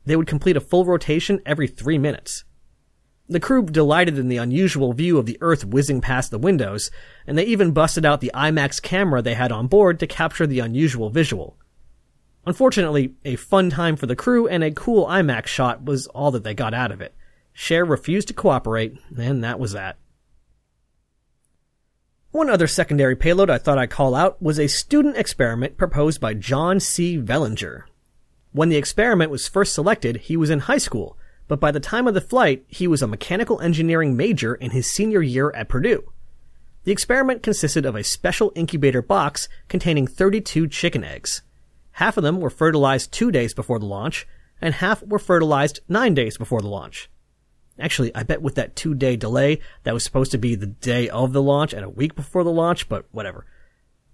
They 0.05 0.17
would 0.17 0.27
complete 0.27 0.57
a 0.57 0.61
full 0.61 0.85
rotation 0.85 1.41
every 1.47 1.69
three 1.69 1.99
minutes. 1.99 2.45
The 3.29 3.41
crew 3.41 3.65
delighted 3.65 4.19
in 4.19 4.29
the 4.29 4.37
unusual 4.37 4.93
view 4.93 5.19
of 5.19 5.27
the 5.27 5.39
Earth 5.41 5.65
whizzing 5.65 6.01
past 6.01 6.31
the 6.31 6.39
windows, 6.39 6.91
and 7.27 7.37
they 7.37 7.45
even 7.45 7.73
busted 7.73 8.07
out 8.07 8.21
the 8.21 8.31
IMAX 8.33 8.81
camera 8.81 9.21
they 9.21 9.35
had 9.35 9.51
on 9.51 9.67
board 9.67 9.99
to 9.99 10.07
capture 10.07 10.47
the 10.47 10.61
unusual 10.61 11.11
visual. 11.11 11.57
Unfortunately, 12.47 13.15
a 13.25 13.35
fun 13.35 13.69
time 13.71 13.97
for 13.97 14.07
the 14.07 14.15
crew 14.15 14.47
and 14.47 14.63
a 14.63 14.71
cool 14.71 15.07
IMAX 15.07 15.49
shot 15.49 15.85
was 15.85 16.07
all 16.09 16.31
that 16.31 16.45
they 16.45 16.55
got 16.55 16.73
out 16.73 16.93
of 16.93 17.01
it. 17.01 17.15
Share 17.53 17.85
refused 17.85 18.29
to 18.29 18.35
cooperate, 18.35 18.97
and 19.19 19.43
that 19.43 19.59
was 19.59 19.73
that. 19.73 19.97
One 22.37 22.51
other 22.51 22.67
secondary 22.67 23.17
payload 23.17 23.49
I 23.49 23.57
thought 23.57 23.79
I'd 23.79 23.89
call 23.89 24.15
out 24.15 24.43
was 24.43 24.61
a 24.61 24.67
student 24.67 25.17
experiment 25.17 25.79
proposed 25.79 26.21
by 26.21 26.35
John 26.35 26.81
C. 26.81 27.17
Vellinger. 27.17 27.85
When 28.53 28.69
the 28.69 28.77
experiment 28.77 29.31
was 29.31 29.49
first 29.49 29.73
selected, 29.73 30.19
he 30.19 30.37
was 30.37 30.51
in 30.51 30.59
high 30.59 30.77
school, 30.77 31.17
but 31.49 31.61
by 31.61 31.71
the 31.71 31.81
time 31.81 32.07
of 32.07 32.13
the 32.13 32.21
flight, 32.21 32.67
he 32.69 32.87
was 32.87 33.01
a 33.01 33.07
mechanical 33.07 33.59
engineering 33.63 34.19
major 34.19 34.55
in 34.55 34.73
his 34.73 34.93
senior 34.93 35.23
year 35.23 35.51
at 35.53 35.71
Purdue. 35.71 36.13
The 36.85 36.93
experiment 36.93 37.43
consisted 37.43 37.87
of 37.87 37.97
a 37.97 38.05
special 38.05 38.53
incubator 38.55 39.01
box 39.01 39.49
containing 39.69 40.07
32 40.07 40.69
chicken 40.69 41.05
eggs. 41.05 41.41
Half 41.93 42.19
of 42.19 42.23
them 42.23 42.43
were 42.43 42.51
fertilized 42.51 43.13
two 43.13 43.31
days 43.31 43.55
before 43.55 43.79
the 43.79 43.87
launch, 43.87 44.27
and 44.61 44.75
half 44.75 45.03
were 45.03 45.19
fertilized 45.19 45.81
nine 45.89 46.13
days 46.13 46.37
before 46.37 46.61
the 46.61 46.69
launch. 46.69 47.09
Actually, 47.79 48.15
I 48.15 48.23
bet 48.23 48.43
with 48.43 48.55
that 48.55 48.75
two 48.75 48.95
day 48.95 49.17
delay, 49.17 49.61
that 49.83 49.95
was 49.95 50.05
supposed 50.05 50.31
to 50.33 50.39
be 50.39 50.55
the 50.55 50.67
day 50.67 51.09
of 51.09 51.33
the 51.33 51.43
launch 51.43 51.73
and 51.73 51.85
a 51.85 51.91
week 51.91 52.15
before 52.15 52.45
the 52.45 52.51
launch, 52.51 52.89
but 52.89 53.07
whatever. 53.13 53.47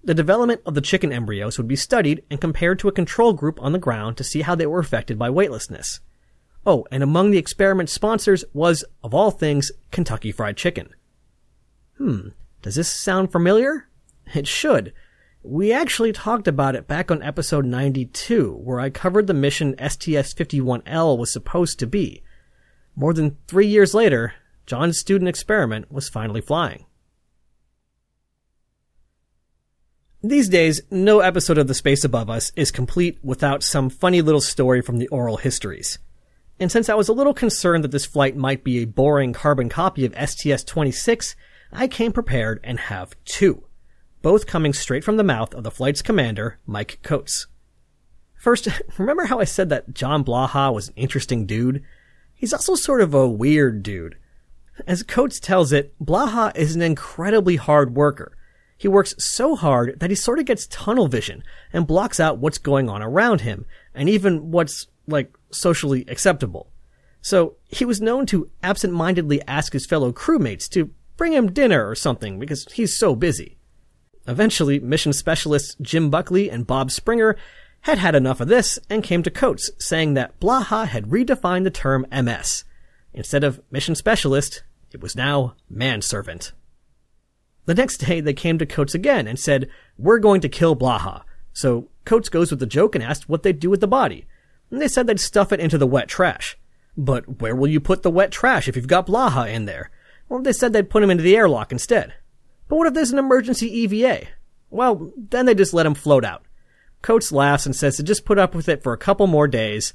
The 0.04 0.14
development 0.14 0.62
of 0.66 0.74
the 0.74 0.80
chicken 0.80 1.12
embryos 1.12 1.58
would 1.58 1.68
be 1.68 1.76
studied 1.76 2.24
and 2.28 2.40
compared 2.40 2.80
to 2.80 2.88
a 2.88 2.92
control 2.92 3.32
group 3.32 3.62
on 3.62 3.70
the 3.70 3.78
ground 3.78 4.16
to 4.16 4.24
see 4.24 4.42
how 4.42 4.56
they 4.56 4.66
were 4.66 4.80
affected 4.80 5.16
by 5.16 5.30
weightlessness. 5.30 6.00
Oh, 6.66 6.86
and 6.90 7.02
among 7.02 7.30
the 7.30 7.38
experiment 7.38 7.88
sponsors 7.88 8.44
was, 8.52 8.84
of 9.04 9.14
all 9.14 9.30
things, 9.30 9.70
Kentucky 9.92 10.32
Fried 10.32 10.56
Chicken. 10.56 10.90
Hmm, 11.98 12.28
does 12.62 12.74
this 12.74 12.90
sound 12.90 13.30
familiar? 13.30 13.88
It 14.34 14.48
should. 14.48 14.92
We 15.44 15.72
actually 15.72 16.12
talked 16.12 16.46
about 16.46 16.76
it 16.76 16.86
back 16.86 17.10
on 17.10 17.22
episode 17.22 17.64
92, 17.64 18.52
where 18.54 18.80
I 18.80 18.90
covered 18.90 19.26
the 19.26 19.34
mission 19.34 19.74
STS-51L 19.78 21.18
was 21.18 21.32
supposed 21.32 21.78
to 21.80 21.86
be. 21.86 22.22
More 22.94 23.14
than 23.14 23.38
three 23.46 23.66
years 23.66 23.94
later, 23.94 24.34
John's 24.66 24.98
student 24.98 25.28
experiment 25.28 25.90
was 25.90 26.08
finally 26.08 26.40
flying. 26.40 26.86
These 30.24 30.48
days, 30.48 30.82
no 30.88 31.18
episode 31.18 31.58
of 31.58 31.66
The 31.66 31.74
Space 31.74 32.04
Above 32.04 32.30
Us 32.30 32.52
is 32.54 32.70
complete 32.70 33.18
without 33.24 33.64
some 33.64 33.90
funny 33.90 34.22
little 34.22 34.40
story 34.40 34.80
from 34.80 34.98
the 34.98 35.08
oral 35.08 35.38
histories. 35.38 35.98
And 36.60 36.70
since 36.70 36.88
I 36.88 36.94
was 36.94 37.08
a 37.08 37.12
little 37.12 37.34
concerned 37.34 37.82
that 37.82 37.90
this 37.90 38.06
flight 38.06 38.36
might 38.36 38.62
be 38.62 38.78
a 38.78 38.84
boring 38.84 39.32
carbon 39.32 39.68
copy 39.68 40.04
of 40.04 40.14
STS-26, 40.14 41.34
I 41.72 41.88
came 41.88 42.12
prepared 42.12 42.60
and 42.62 42.78
have 42.78 43.16
two, 43.24 43.64
both 44.20 44.46
coming 44.46 44.72
straight 44.72 45.02
from 45.02 45.16
the 45.16 45.24
mouth 45.24 45.54
of 45.54 45.64
the 45.64 45.72
flight's 45.72 46.02
commander, 46.02 46.60
Mike 46.66 47.00
Coats. 47.02 47.48
First, 48.38 48.68
remember 48.98 49.24
how 49.24 49.40
I 49.40 49.44
said 49.44 49.70
that 49.70 49.92
John 49.92 50.22
Blaha 50.22 50.72
was 50.72 50.86
an 50.88 50.94
interesting 50.94 51.46
dude? 51.46 51.82
He's 52.42 52.52
also 52.52 52.74
sort 52.74 53.00
of 53.00 53.14
a 53.14 53.28
weird 53.28 53.84
dude. 53.84 54.16
As 54.84 55.04
Coats 55.04 55.38
tells 55.38 55.72
it, 55.72 55.94
Blaha 56.04 56.50
is 56.56 56.74
an 56.74 56.82
incredibly 56.82 57.54
hard 57.54 57.94
worker. 57.94 58.36
He 58.76 58.88
works 58.88 59.14
so 59.16 59.54
hard 59.54 60.00
that 60.00 60.10
he 60.10 60.16
sort 60.16 60.40
of 60.40 60.44
gets 60.44 60.66
tunnel 60.66 61.06
vision 61.06 61.44
and 61.72 61.86
blocks 61.86 62.18
out 62.18 62.38
what's 62.38 62.58
going 62.58 62.88
on 62.88 63.00
around 63.00 63.42
him, 63.42 63.64
and 63.94 64.08
even 64.08 64.50
what's, 64.50 64.88
like, 65.06 65.32
socially 65.52 66.04
acceptable. 66.08 66.72
So 67.20 67.58
he 67.68 67.84
was 67.84 68.00
known 68.00 68.26
to 68.26 68.50
absent-mindedly 68.60 69.40
ask 69.46 69.72
his 69.72 69.86
fellow 69.86 70.10
crewmates 70.10 70.68
to 70.70 70.90
bring 71.16 71.34
him 71.34 71.52
dinner 71.52 71.88
or 71.88 71.94
something 71.94 72.40
because 72.40 72.66
he's 72.72 72.98
so 72.98 73.14
busy. 73.14 73.56
Eventually, 74.26 74.80
mission 74.80 75.12
specialists 75.12 75.76
Jim 75.80 76.10
Buchli 76.10 76.52
and 76.52 76.66
Bob 76.66 76.90
Springer 76.90 77.36
had 77.82 77.98
had 77.98 78.14
enough 78.14 78.40
of 78.40 78.48
this 78.48 78.78
and 78.90 79.02
came 79.02 79.22
to 79.22 79.30
Coats 79.30 79.70
saying 79.78 80.14
that 80.14 80.38
Blaha 80.40 80.86
had 80.86 81.06
redefined 81.06 81.64
the 81.64 81.70
term 81.70 82.06
MS. 82.10 82.64
Instead 83.14 83.44
of 83.44 83.60
mission 83.70 83.94
specialist, 83.94 84.62
it 84.92 85.00
was 85.00 85.16
now 85.16 85.54
manservant. 85.68 86.52
The 87.66 87.74
next 87.74 87.98
day, 87.98 88.20
they 88.20 88.34
came 88.34 88.58
to 88.58 88.66
Coats 88.66 88.94
again 88.94 89.26
and 89.28 89.38
said, 89.38 89.68
We're 89.96 90.18
going 90.18 90.40
to 90.40 90.48
kill 90.48 90.74
Blaha. 90.74 91.22
So 91.52 91.88
Coats 92.04 92.28
goes 92.28 92.50
with 92.50 92.60
the 92.60 92.66
joke 92.66 92.94
and 92.94 93.04
asked 93.04 93.28
what 93.28 93.42
they'd 93.42 93.60
do 93.60 93.70
with 93.70 93.80
the 93.80 93.86
body 93.86 94.26
and 94.72 94.80
they 94.80 94.88
said 94.88 95.06
they'd 95.06 95.20
stuff 95.20 95.52
it 95.52 95.60
into 95.60 95.78
the 95.78 95.86
wet 95.86 96.08
trash. 96.08 96.58
But 96.96 97.40
where 97.40 97.54
will 97.54 97.68
you 97.68 97.78
put 97.78 98.02
the 98.02 98.10
wet 98.10 98.32
trash 98.32 98.66
if 98.66 98.74
you've 98.74 98.88
got 98.88 99.06
Blaha 99.06 99.52
in 99.52 99.66
there? 99.66 99.90
Well, 100.28 100.40
they 100.40 100.52
said 100.52 100.72
they'd 100.72 100.90
put 100.90 101.02
him 101.02 101.10
into 101.10 101.22
the 101.22 101.36
airlock 101.36 101.70
instead. 101.70 102.14
But 102.68 102.76
what 102.76 102.86
if 102.86 102.94
there's 102.94 103.12
an 103.12 103.18
emergency 103.18 103.68
EVA? 103.80 104.26
Well, 104.70 105.12
then 105.16 105.44
they 105.44 105.54
just 105.54 105.74
let 105.74 105.86
him 105.86 105.94
float 105.94 106.24
out. 106.24 106.44
Coats 107.02 107.32
laughs 107.32 107.66
and 107.66 107.74
says 107.74 107.96
to 107.96 108.02
just 108.02 108.24
put 108.24 108.38
up 108.38 108.54
with 108.54 108.68
it 108.68 108.82
for 108.82 108.92
a 108.92 108.98
couple 108.98 109.26
more 109.26 109.48
days, 109.48 109.92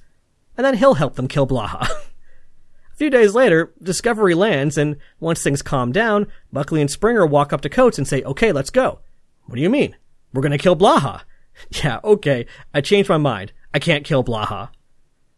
and 0.55 0.65
then 0.65 0.75
he'll 0.75 0.95
help 0.95 1.15
them 1.15 1.27
kill 1.27 1.47
Blaha. 1.47 1.81
a 1.89 2.95
few 2.95 3.09
days 3.09 3.33
later, 3.33 3.73
Discovery 3.81 4.35
lands, 4.35 4.77
and 4.77 4.97
once 5.19 5.41
things 5.41 5.61
calm 5.61 5.91
down, 5.91 6.27
Buchli 6.53 6.81
and 6.81 6.91
Springer 6.91 7.25
walk 7.25 7.53
up 7.53 7.61
to 7.61 7.69
Coats 7.69 7.97
and 7.97 8.07
say, 8.07 8.21
okay, 8.23 8.51
let's 8.51 8.69
go. 8.69 8.99
What 9.45 9.55
do 9.55 9.61
you 9.61 9.69
mean? 9.69 9.95
We're 10.33 10.41
gonna 10.41 10.57
kill 10.57 10.75
Blaha. 10.75 11.21
yeah, 11.83 11.99
okay, 12.03 12.45
I 12.73 12.81
changed 12.81 13.09
my 13.09 13.17
mind. 13.17 13.53
I 13.73 13.79
can't 13.79 14.05
kill 14.05 14.23
Blaha. 14.23 14.69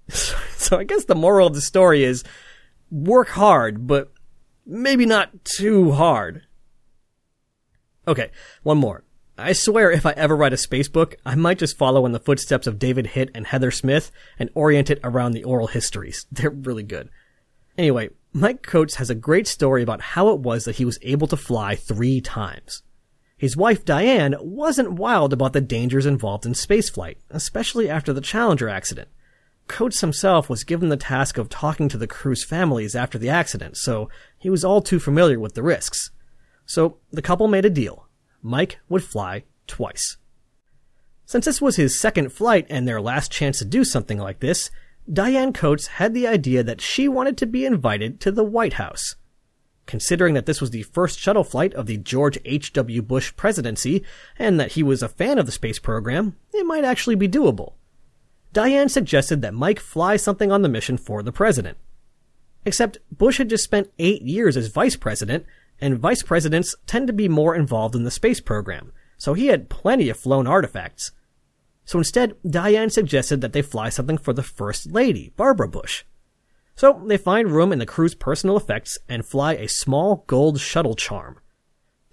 So 0.60 0.78
I 0.78 0.84
guess 0.84 1.06
the 1.06 1.16
moral 1.16 1.48
of 1.48 1.56
the 1.56 1.62
story 1.62 2.04
is 2.04 2.24
work 2.92 3.30
hard, 3.30 3.88
but 3.88 4.12
maybe 4.66 5.06
not 5.06 5.46
too 5.46 5.92
hard. 5.94 6.44
Okay, 8.08 8.30
one 8.64 8.78
more. 8.78 9.04
I 9.40 9.54
swear 9.54 9.92
if 9.92 10.06
I 10.06 10.12
ever 10.12 10.36
write 10.36 10.54
a 10.54 10.58
space 10.58 10.88
book, 10.88 11.16
I 11.26 11.36
might 11.36 11.60
just 11.60 11.78
follow 11.78 12.06
in 12.06 12.12
the 12.12 12.20
footsteps 12.20 12.68
of 12.68 12.78
David 12.78 13.08
Hitt 13.08 13.32
and 13.34 13.48
Heather 13.48 13.72
Smith 13.72 14.12
and 14.38 14.50
orient 14.54 14.90
it 14.90 15.00
around 15.04 15.32
the 15.32 15.44
oral 15.44 15.68
histories. 15.68 16.26
They're 16.32 16.50
really 16.50 16.84
good. 16.84 17.10
Anyway, 17.78 18.10
Mike 18.34 18.62
Coats 18.62 18.96
has 18.96 19.10
a 19.10 19.16
great 19.16 19.48
story 19.48 19.82
about 19.82 20.02
how 20.02 20.30
it 20.30 20.40
was 20.40 20.66
that 20.66 20.76
he 20.76 20.86
was 20.86 21.00
able 21.02 21.28
to 21.28 21.38
fly 21.38 21.76
three 21.76 22.20
times. 22.20 22.84
His 23.38 23.56
wife 23.56 23.86
Diane 23.86 24.36
wasn't 24.40 24.94
wild 24.94 25.32
about 25.32 25.54
the 25.54 25.62
dangers 25.62 26.06
involved 26.06 26.46
in 26.46 26.52
spaceflight, 26.52 27.16
especially 27.30 27.90
after 27.90 28.12
the 28.12 28.20
Challenger 28.20 28.68
accident. 28.68 29.08
Coats 29.68 30.02
himself 30.02 30.50
was 30.50 30.66
given 30.66 30.90
the 30.90 30.98
task 30.98 31.38
of 31.38 31.48
talking 31.48 31.88
to 31.88 31.98
the 31.98 32.08
crew's 32.08 32.44
families 32.44 32.96
after 32.96 33.18
the 33.18 33.30
accident, 33.30 33.78
so 33.78 34.10
he 34.38 34.50
was 34.50 34.66
all 34.66 34.82
too 34.82 35.00
familiar 35.00 35.40
with 35.40 35.54
the 35.54 35.64
risks. 35.64 36.12
So 36.66 36.98
the 37.12 37.22
couple 37.22 37.48
made 37.48 37.64
a 37.64 37.70
deal. 37.70 38.09
Mike 38.42 38.80
would 38.88 39.04
fly 39.04 39.44
twice. 39.68 40.18
Since 41.26 41.46
this 41.46 41.62
was 41.62 41.76
his 41.76 42.00
second 42.00 42.32
flight 42.34 42.66
and 42.70 42.88
their 42.88 43.02
last 43.02 43.32
chance 43.32 43.60
to 43.60 43.66
do 43.66 43.84
something 43.84 44.18
like 44.18 44.40
this, 44.40 44.72
Diane 45.12 45.54
Coats 45.54 45.88
had 45.88 46.14
the 46.14 46.28
idea 46.28 46.64
that 46.64 46.82
she 46.82 47.08
wanted 47.08 47.38
to 47.38 47.46
be 47.46 47.66
invited 47.66 48.20
to 48.22 48.32
the 48.32 48.44
White 48.44 48.74
House. 48.74 49.16
Considering 49.86 50.36
that 50.36 50.46
this 50.46 50.62
was 50.62 50.70
the 50.70 50.84
first 50.84 51.20
shuttle 51.20 51.44
flight 51.44 51.74
of 51.74 51.88
the 51.88 51.98
George 51.98 52.38
H.W. 52.46 53.02
Bush 53.02 53.36
presidency, 53.36 54.04
and 54.38 54.60
that 54.60 54.74
he 54.74 54.84
was 54.84 55.02
a 55.02 55.10
fan 55.10 55.40
of 55.40 55.48
the 55.48 55.52
space 55.52 55.80
program, 55.80 56.36
it 56.54 56.66
might 56.66 56.84
actually 56.84 57.16
be 57.16 57.28
doable. 57.28 57.74
Diane 58.54 58.90
suggested 58.90 59.42
that 59.42 59.54
Mike 59.54 59.80
fly 59.80 60.16
something 60.16 60.52
on 60.52 60.62
the 60.62 60.70
mission 60.70 60.98
for 60.98 61.24
the 61.24 61.32
president. 61.32 61.78
Except 62.66 63.00
Bush 63.12 63.38
had 63.38 63.50
just 63.50 63.64
spent 63.64 63.92
eight 64.00 64.22
years 64.22 64.58
as 64.58 64.68
vice 64.68 64.96
president, 64.96 65.46
and 65.82 65.98
vice 65.98 66.24
presidents 66.24 66.76
tend 66.86 67.08
to 67.08 67.14
be 67.14 67.28
more 67.28 67.56
involved 67.56 67.96
in 67.96 68.04
the 68.04 68.12
space 68.12 68.40
program, 68.40 68.92
so 69.18 69.34
he 69.34 69.48
had 69.48 69.70
plenty 69.70 70.10
of 70.10 70.18
flown 70.18 70.48
artifacts. 70.48 71.12
So 71.86 71.98
instead, 71.98 72.36
Diane 72.48 72.90
suggested 72.90 73.42
that 73.42 73.54
they 73.54 73.62
fly 73.62 73.90
something 73.90 74.18
for 74.18 74.34
the 74.34 74.44
First 74.44 74.92
Lady, 74.92 75.34
Barbara 75.36 75.68
Bush. 75.68 76.04
So 76.76 77.02
they 77.06 77.18
find 77.18 77.52
room 77.52 77.74
in 77.74 77.80
the 77.80 77.86
crew's 77.86 78.16
personal 78.16 78.56
effects 78.56 78.98
and 79.10 79.26
fly 79.26 79.54
a 79.54 79.68
small 79.68 80.24
gold 80.28 80.60
shuttle 80.60 80.96
charm. 80.96 81.40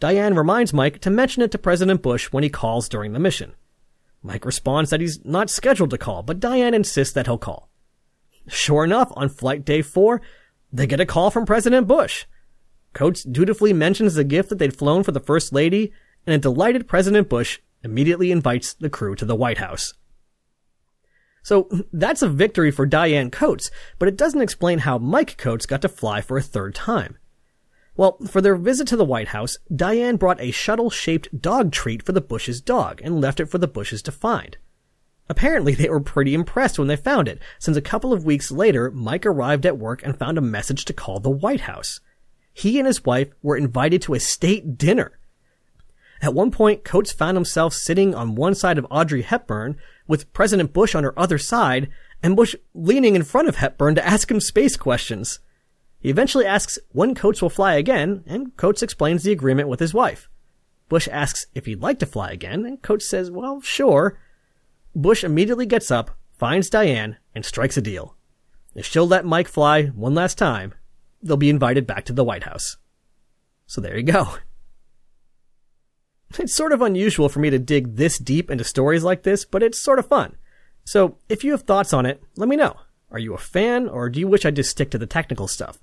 Diane 0.00 0.34
reminds 0.34 0.72
Mike 0.72 1.00
to 1.02 1.10
mention 1.10 1.42
it 1.42 1.50
to 1.52 1.58
President 1.58 2.02
Bush 2.02 2.32
when 2.32 2.42
he 2.42 2.50
calls 2.50 2.88
during 2.88 3.12
the 3.12 3.18
mission. 3.18 3.54
Mike 4.22 4.44
responds 4.44 4.90
that 4.90 5.00
he's 5.00 5.24
not 5.24 5.50
scheduled 5.50 5.90
to 5.90 5.98
call, 5.98 6.22
but 6.22 6.40
Diane 6.40 6.74
insists 6.74 7.14
that 7.14 7.26
he'll 7.26 7.38
call. 7.38 7.70
Sure 8.48 8.84
enough, 8.84 9.12
on 9.14 9.28
flight 9.28 9.64
day 9.64 9.82
four, 9.82 10.20
they 10.72 10.86
get 10.86 11.00
a 11.00 11.06
call 11.06 11.30
from 11.30 11.46
President 11.46 11.86
Bush. 11.86 12.26
Coats 12.96 13.22
dutifully 13.24 13.74
mentions 13.74 14.14
the 14.14 14.24
gift 14.24 14.48
that 14.48 14.58
they'd 14.58 14.74
flown 14.74 15.02
for 15.02 15.12
the 15.12 15.20
First 15.20 15.52
Lady, 15.52 15.92
and 16.26 16.34
a 16.34 16.38
delighted 16.38 16.88
President 16.88 17.28
Bush 17.28 17.58
immediately 17.84 18.32
invites 18.32 18.72
the 18.72 18.88
crew 18.88 19.14
to 19.16 19.26
the 19.26 19.36
White 19.36 19.58
House. 19.58 19.92
So 21.42 21.68
that's 21.92 22.22
a 22.22 22.28
victory 22.28 22.70
for 22.70 22.86
Diane 22.86 23.30
Coats, 23.30 23.70
but 23.98 24.08
it 24.08 24.16
doesn't 24.16 24.40
explain 24.40 24.78
how 24.78 24.96
Mike 24.96 25.36
Coats 25.36 25.66
got 25.66 25.82
to 25.82 25.90
fly 25.90 26.22
for 26.22 26.38
a 26.38 26.42
third 26.42 26.74
time. 26.74 27.18
Well, 27.98 28.16
for 28.26 28.40
their 28.40 28.56
visit 28.56 28.88
to 28.88 28.96
the 28.96 29.04
White 29.04 29.28
House, 29.28 29.58
Diane 29.74 30.16
brought 30.16 30.40
a 30.40 30.50
shuttle-shaped 30.50 31.42
dog 31.42 31.72
treat 31.72 32.02
for 32.02 32.12
the 32.12 32.22
Bushes' 32.22 32.62
dog 32.62 33.02
and 33.04 33.20
left 33.20 33.40
it 33.40 33.50
for 33.50 33.58
the 33.58 33.68
Bushes 33.68 34.00
to 34.04 34.10
find. 34.10 34.56
Apparently, 35.28 35.74
they 35.74 35.90
were 35.90 36.00
pretty 36.00 36.32
impressed 36.32 36.78
when 36.78 36.88
they 36.88 36.96
found 36.96 37.28
it, 37.28 37.40
since 37.58 37.76
a 37.76 37.82
couple 37.82 38.14
of 38.14 38.24
weeks 38.24 38.50
later, 38.50 38.90
Mike 38.90 39.26
arrived 39.26 39.66
at 39.66 39.76
work 39.76 40.02
and 40.02 40.18
found 40.18 40.38
a 40.38 40.40
message 40.40 40.86
to 40.86 40.94
call 40.94 41.20
the 41.20 41.28
White 41.28 41.60
House. 41.60 42.00
He 42.56 42.78
and 42.78 42.86
his 42.86 43.04
wife 43.04 43.28
were 43.42 43.58
invited 43.58 44.00
to 44.02 44.14
a 44.14 44.18
state 44.18 44.78
dinner. 44.78 45.18
At 46.22 46.32
one 46.32 46.50
point, 46.50 46.84
Coats 46.84 47.12
found 47.12 47.36
himself 47.36 47.74
sitting 47.74 48.14
on 48.14 48.34
one 48.34 48.54
side 48.54 48.78
of 48.78 48.86
Audrey 48.90 49.20
Hepburn, 49.20 49.76
with 50.08 50.32
President 50.32 50.72
Bush 50.72 50.94
on 50.94 51.04
her 51.04 51.12
other 51.18 51.36
side, 51.36 51.90
and 52.22 52.34
Bush 52.34 52.54
leaning 52.72 53.14
in 53.14 53.24
front 53.24 53.46
of 53.46 53.56
Hepburn 53.56 53.94
to 53.96 54.06
ask 54.06 54.30
him 54.30 54.40
space 54.40 54.74
questions. 54.74 55.40
He 56.00 56.08
eventually 56.08 56.46
asks 56.46 56.78
when 56.92 57.14
Coats 57.14 57.42
will 57.42 57.50
fly 57.50 57.74
again, 57.74 58.24
and 58.26 58.56
Coats 58.56 58.82
explains 58.82 59.22
the 59.22 59.32
agreement 59.32 59.68
with 59.68 59.80
his 59.80 59.92
wife. 59.92 60.30
Bush 60.88 61.08
asks 61.12 61.48
if 61.54 61.66
he'd 61.66 61.82
like 61.82 61.98
to 61.98 62.06
fly 62.06 62.30
again, 62.30 62.64
and 62.64 62.80
Coats 62.80 63.06
says, 63.06 63.30
well, 63.30 63.60
sure. 63.60 64.18
Bush 64.94 65.24
immediately 65.24 65.66
gets 65.66 65.90
up, 65.90 66.16
finds 66.38 66.70
Diane, 66.70 67.18
and 67.34 67.44
strikes 67.44 67.76
a 67.76 67.82
deal. 67.82 68.16
If 68.74 68.86
she'll 68.86 69.06
let 69.06 69.26
Mike 69.26 69.48
fly 69.48 69.88
one 69.88 70.14
last 70.14 70.38
time, 70.38 70.72
they'll 71.22 71.36
be 71.36 71.50
invited 71.50 71.86
back 71.86 72.04
to 72.06 72.12
the 72.12 72.24
White 72.24 72.44
House. 72.44 72.76
So 73.66 73.80
there 73.80 73.96
you 73.96 74.02
go. 74.02 74.36
It's 76.38 76.54
sort 76.54 76.72
of 76.72 76.82
unusual 76.82 77.28
for 77.28 77.38
me 77.38 77.50
to 77.50 77.58
dig 77.58 77.94
this 77.94 78.18
deep 78.18 78.50
into 78.50 78.64
stories 78.64 79.04
like 79.04 79.22
this, 79.22 79.44
but 79.44 79.62
it's 79.62 79.80
sort 79.80 80.00
of 80.00 80.08
fun. 80.08 80.36
So 80.84 81.18
if 81.28 81.44
you 81.44 81.52
have 81.52 81.62
thoughts 81.62 81.92
on 81.92 82.04
it, 82.04 82.20
let 82.36 82.48
me 82.48 82.56
know. 82.56 82.76
Are 83.10 83.18
you 83.18 83.32
a 83.32 83.38
fan, 83.38 83.88
or 83.88 84.10
do 84.10 84.18
you 84.18 84.26
wish 84.28 84.44
I'd 84.44 84.56
just 84.56 84.70
stick 84.70 84.90
to 84.90 84.98
the 84.98 85.06
technical 85.06 85.46
stuff? 85.46 85.78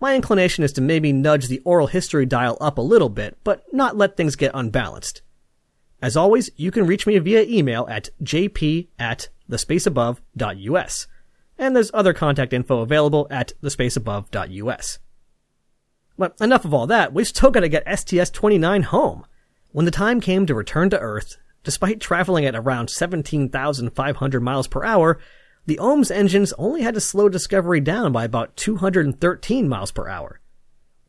My 0.00 0.16
inclination 0.16 0.64
is 0.64 0.72
to 0.72 0.80
maybe 0.80 1.12
nudge 1.12 1.48
the 1.48 1.60
oral 1.64 1.86
history 1.86 2.26
dial 2.26 2.58
up 2.60 2.78
a 2.78 2.82
little 2.82 3.08
bit, 3.08 3.38
but 3.44 3.64
not 3.72 3.96
let 3.96 4.16
things 4.16 4.34
get 4.34 4.50
unbalanced. 4.54 5.22
As 6.02 6.16
always, 6.16 6.50
you 6.56 6.70
can 6.70 6.86
reach 6.86 7.06
me 7.06 7.18
via 7.18 7.42
email 7.42 7.86
at 7.90 8.08
jp 8.22 8.88
at 8.98 9.28
thespaceabove.us. 9.50 11.06
And 11.60 11.76
there's 11.76 11.90
other 11.92 12.14
contact 12.14 12.54
info 12.54 12.80
available 12.80 13.26
at 13.30 13.52
thespaceabove.us. 13.62 14.98
But 16.16 16.34
enough 16.40 16.64
of 16.64 16.72
all 16.72 16.86
that, 16.86 17.12
we've 17.12 17.28
still 17.28 17.50
got 17.50 17.60
to 17.60 17.68
get 17.68 17.84
STS-29 17.86 18.84
home. 18.84 19.26
When 19.72 19.84
the 19.84 19.90
time 19.90 20.22
came 20.22 20.46
to 20.46 20.54
return 20.54 20.88
to 20.88 20.98
Earth, 20.98 21.36
despite 21.62 22.00
traveling 22.00 22.46
at 22.46 22.56
around 22.56 22.88
17,500 22.88 24.42
miles 24.42 24.68
per 24.68 24.84
hour, 24.84 25.18
the 25.66 25.76
OMS 25.76 26.10
engines 26.10 26.54
only 26.54 26.80
had 26.80 26.94
to 26.94 27.00
slow 27.00 27.28
Discovery 27.28 27.80
down 27.80 28.10
by 28.10 28.24
about 28.24 28.56
213 28.56 29.68
miles 29.68 29.92
per 29.92 30.08
hour. 30.08 30.40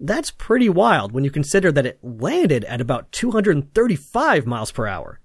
That's 0.02 0.32
pretty 0.32 0.68
wild 0.68 1.14
when 1.14 1.24
you 1.24 1.32
consider 1.32 1.72
that 1.72 1.86
it 1.86 2.00
landed 2.04 2.66
at 2.66 2.82
about 2.82 3.14
235 3.14 4.46
miles 4.46 4.74
per 4.74 4.86
hour. 4.86 5.21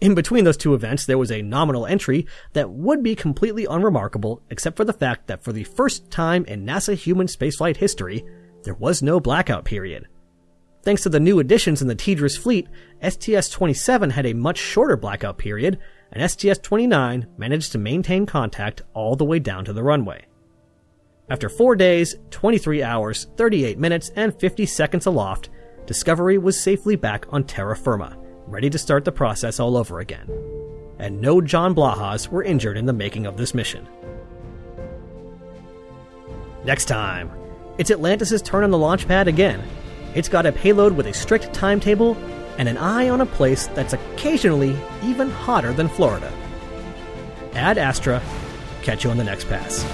In 0.00 0.14
between 0.14 0.44
those 0.44 0.56
two 0.56 0.74
events, 0.74 1.06
there 1.06 1.18
was 1.18 1.30
a 1.30 1.42
nominal 1.42 1.86
entry 1.86 2.26
that 2.54 2.70
would 2.70 3.02
be 3.02 3.14
completely 3.14 3.66
unremarkable 3.66 4.42
except 4.50 4.76
for 4.76 4.84
the 4.84 4.92
fact 4.92 5.28
that 5.28 5.44
for 5.44 5.52
the 5.52 5.64
first 5.64 6.10
time 6.10 6.44
in 6.46 6.66
NASA 6.66 6.94
human 6.94 7.28
spaceflight 7.28 7.76
history, 7.76 8.24
there 8.64 8.74
was 8.74 9.02
no 9.02 9.20
blackout 9.20 9.64
period. 9.64 10.08
Thanks 10.82 11.02
to 11.02 11.08
the 11.08 11.20
new 11.20 11.38
additions 11.38 11.82
in 11.82 11.88
the 11.88 11.94
TDRS 11.94 12.38
fleet, 12.38 12.66
STS-27 13.02 14.12
had 14.12 14.26
a 14.26 14.32
much 14.32 14.58
shorter 14.58 14.96
blackout 14.96 15.38
period, 15.38 15.78
and 16.10 16.28
STS-29 16.28 17.38
managed 17.38 17.72
to 17.72 17.78
maintain 17.78 18.26
contact 18.26 18.82
all 18.94 19.14
the 19.14 19.24
way 19.24 19.38
down 19.38 19.64
to 19.66 19.72
the 19.72 19.82
runway. 19.82 20.24
After 21.28 21.48
4 21.48 21.76
days, 21.76 22.16
23 22.30 22.82
hours, 22.82 23.28
38 23.36 23.78
minutes, 23.78 24.10
and 24.16 24.34
50 24.40 24.66
seconds 24.66 25.06
aloft, 25.06 25.50
Discovery 25.90 26.38
was 26.38 26.60
safely 26.60 26.94
back 26.94 27.26
on 27.30 27.42
terra 27.42 27.76
firma, 27.76 28.16
ready 28.50 28.70
to 28.70 28.78
start 28.78 29.04
the 29.04 29.12
process 29.12 29.60
all 29.60 29.76
over 29.76 30.00
again. 30.00 30.28
And 30.98 31.20
no 31.20 31.40
John 31.40 31.74
Blahas 31.74 32.28
were 32.28 32.42
injured 32.42 32.76
in 32.76 32.86
the 32.86 32.92
making 32.92 33.26
of 33.26 33.36
this 33.36 33.54
mission. 33.54 33.88
Next 36.64 36.84
time, 36.86 37.30
it's 37.78 37.90
Atlantis' 37.90 38.42
turn 38.42 38.64
on 38.64 38.70
the 38.70 38.78
launch 38.78 39.08
pad 39.08 39.28
again 39.28 39.62
it's 40.14 40.28
got 40.28 40.44
a 40.44 40.52
payload 40.52 40.96
with 40.96 41.06
a 41.06 41.12
strict 41.12 41.52
timetable 41.52 42.16
and 42.58 42.68
an 42.68 42.76
eye 42.76 43.08
on 43.08 43.20
a 43.20 43.26
place 43.26 43.68
that's 43.68 43.92
occasionally 43.92 44.76
even 45.04 45.30
hotter 45.30 45.72
than 45.72 45.88
Florida. 45.88 46.32
Ad 47.54 47.78
Astra, 47.78 48.20
catch 48.82 49.04
you 49.04 49.10
on 49.10 49.16
the 49.16 49.24
next 49.24 49.44
pass. 49.44 49.84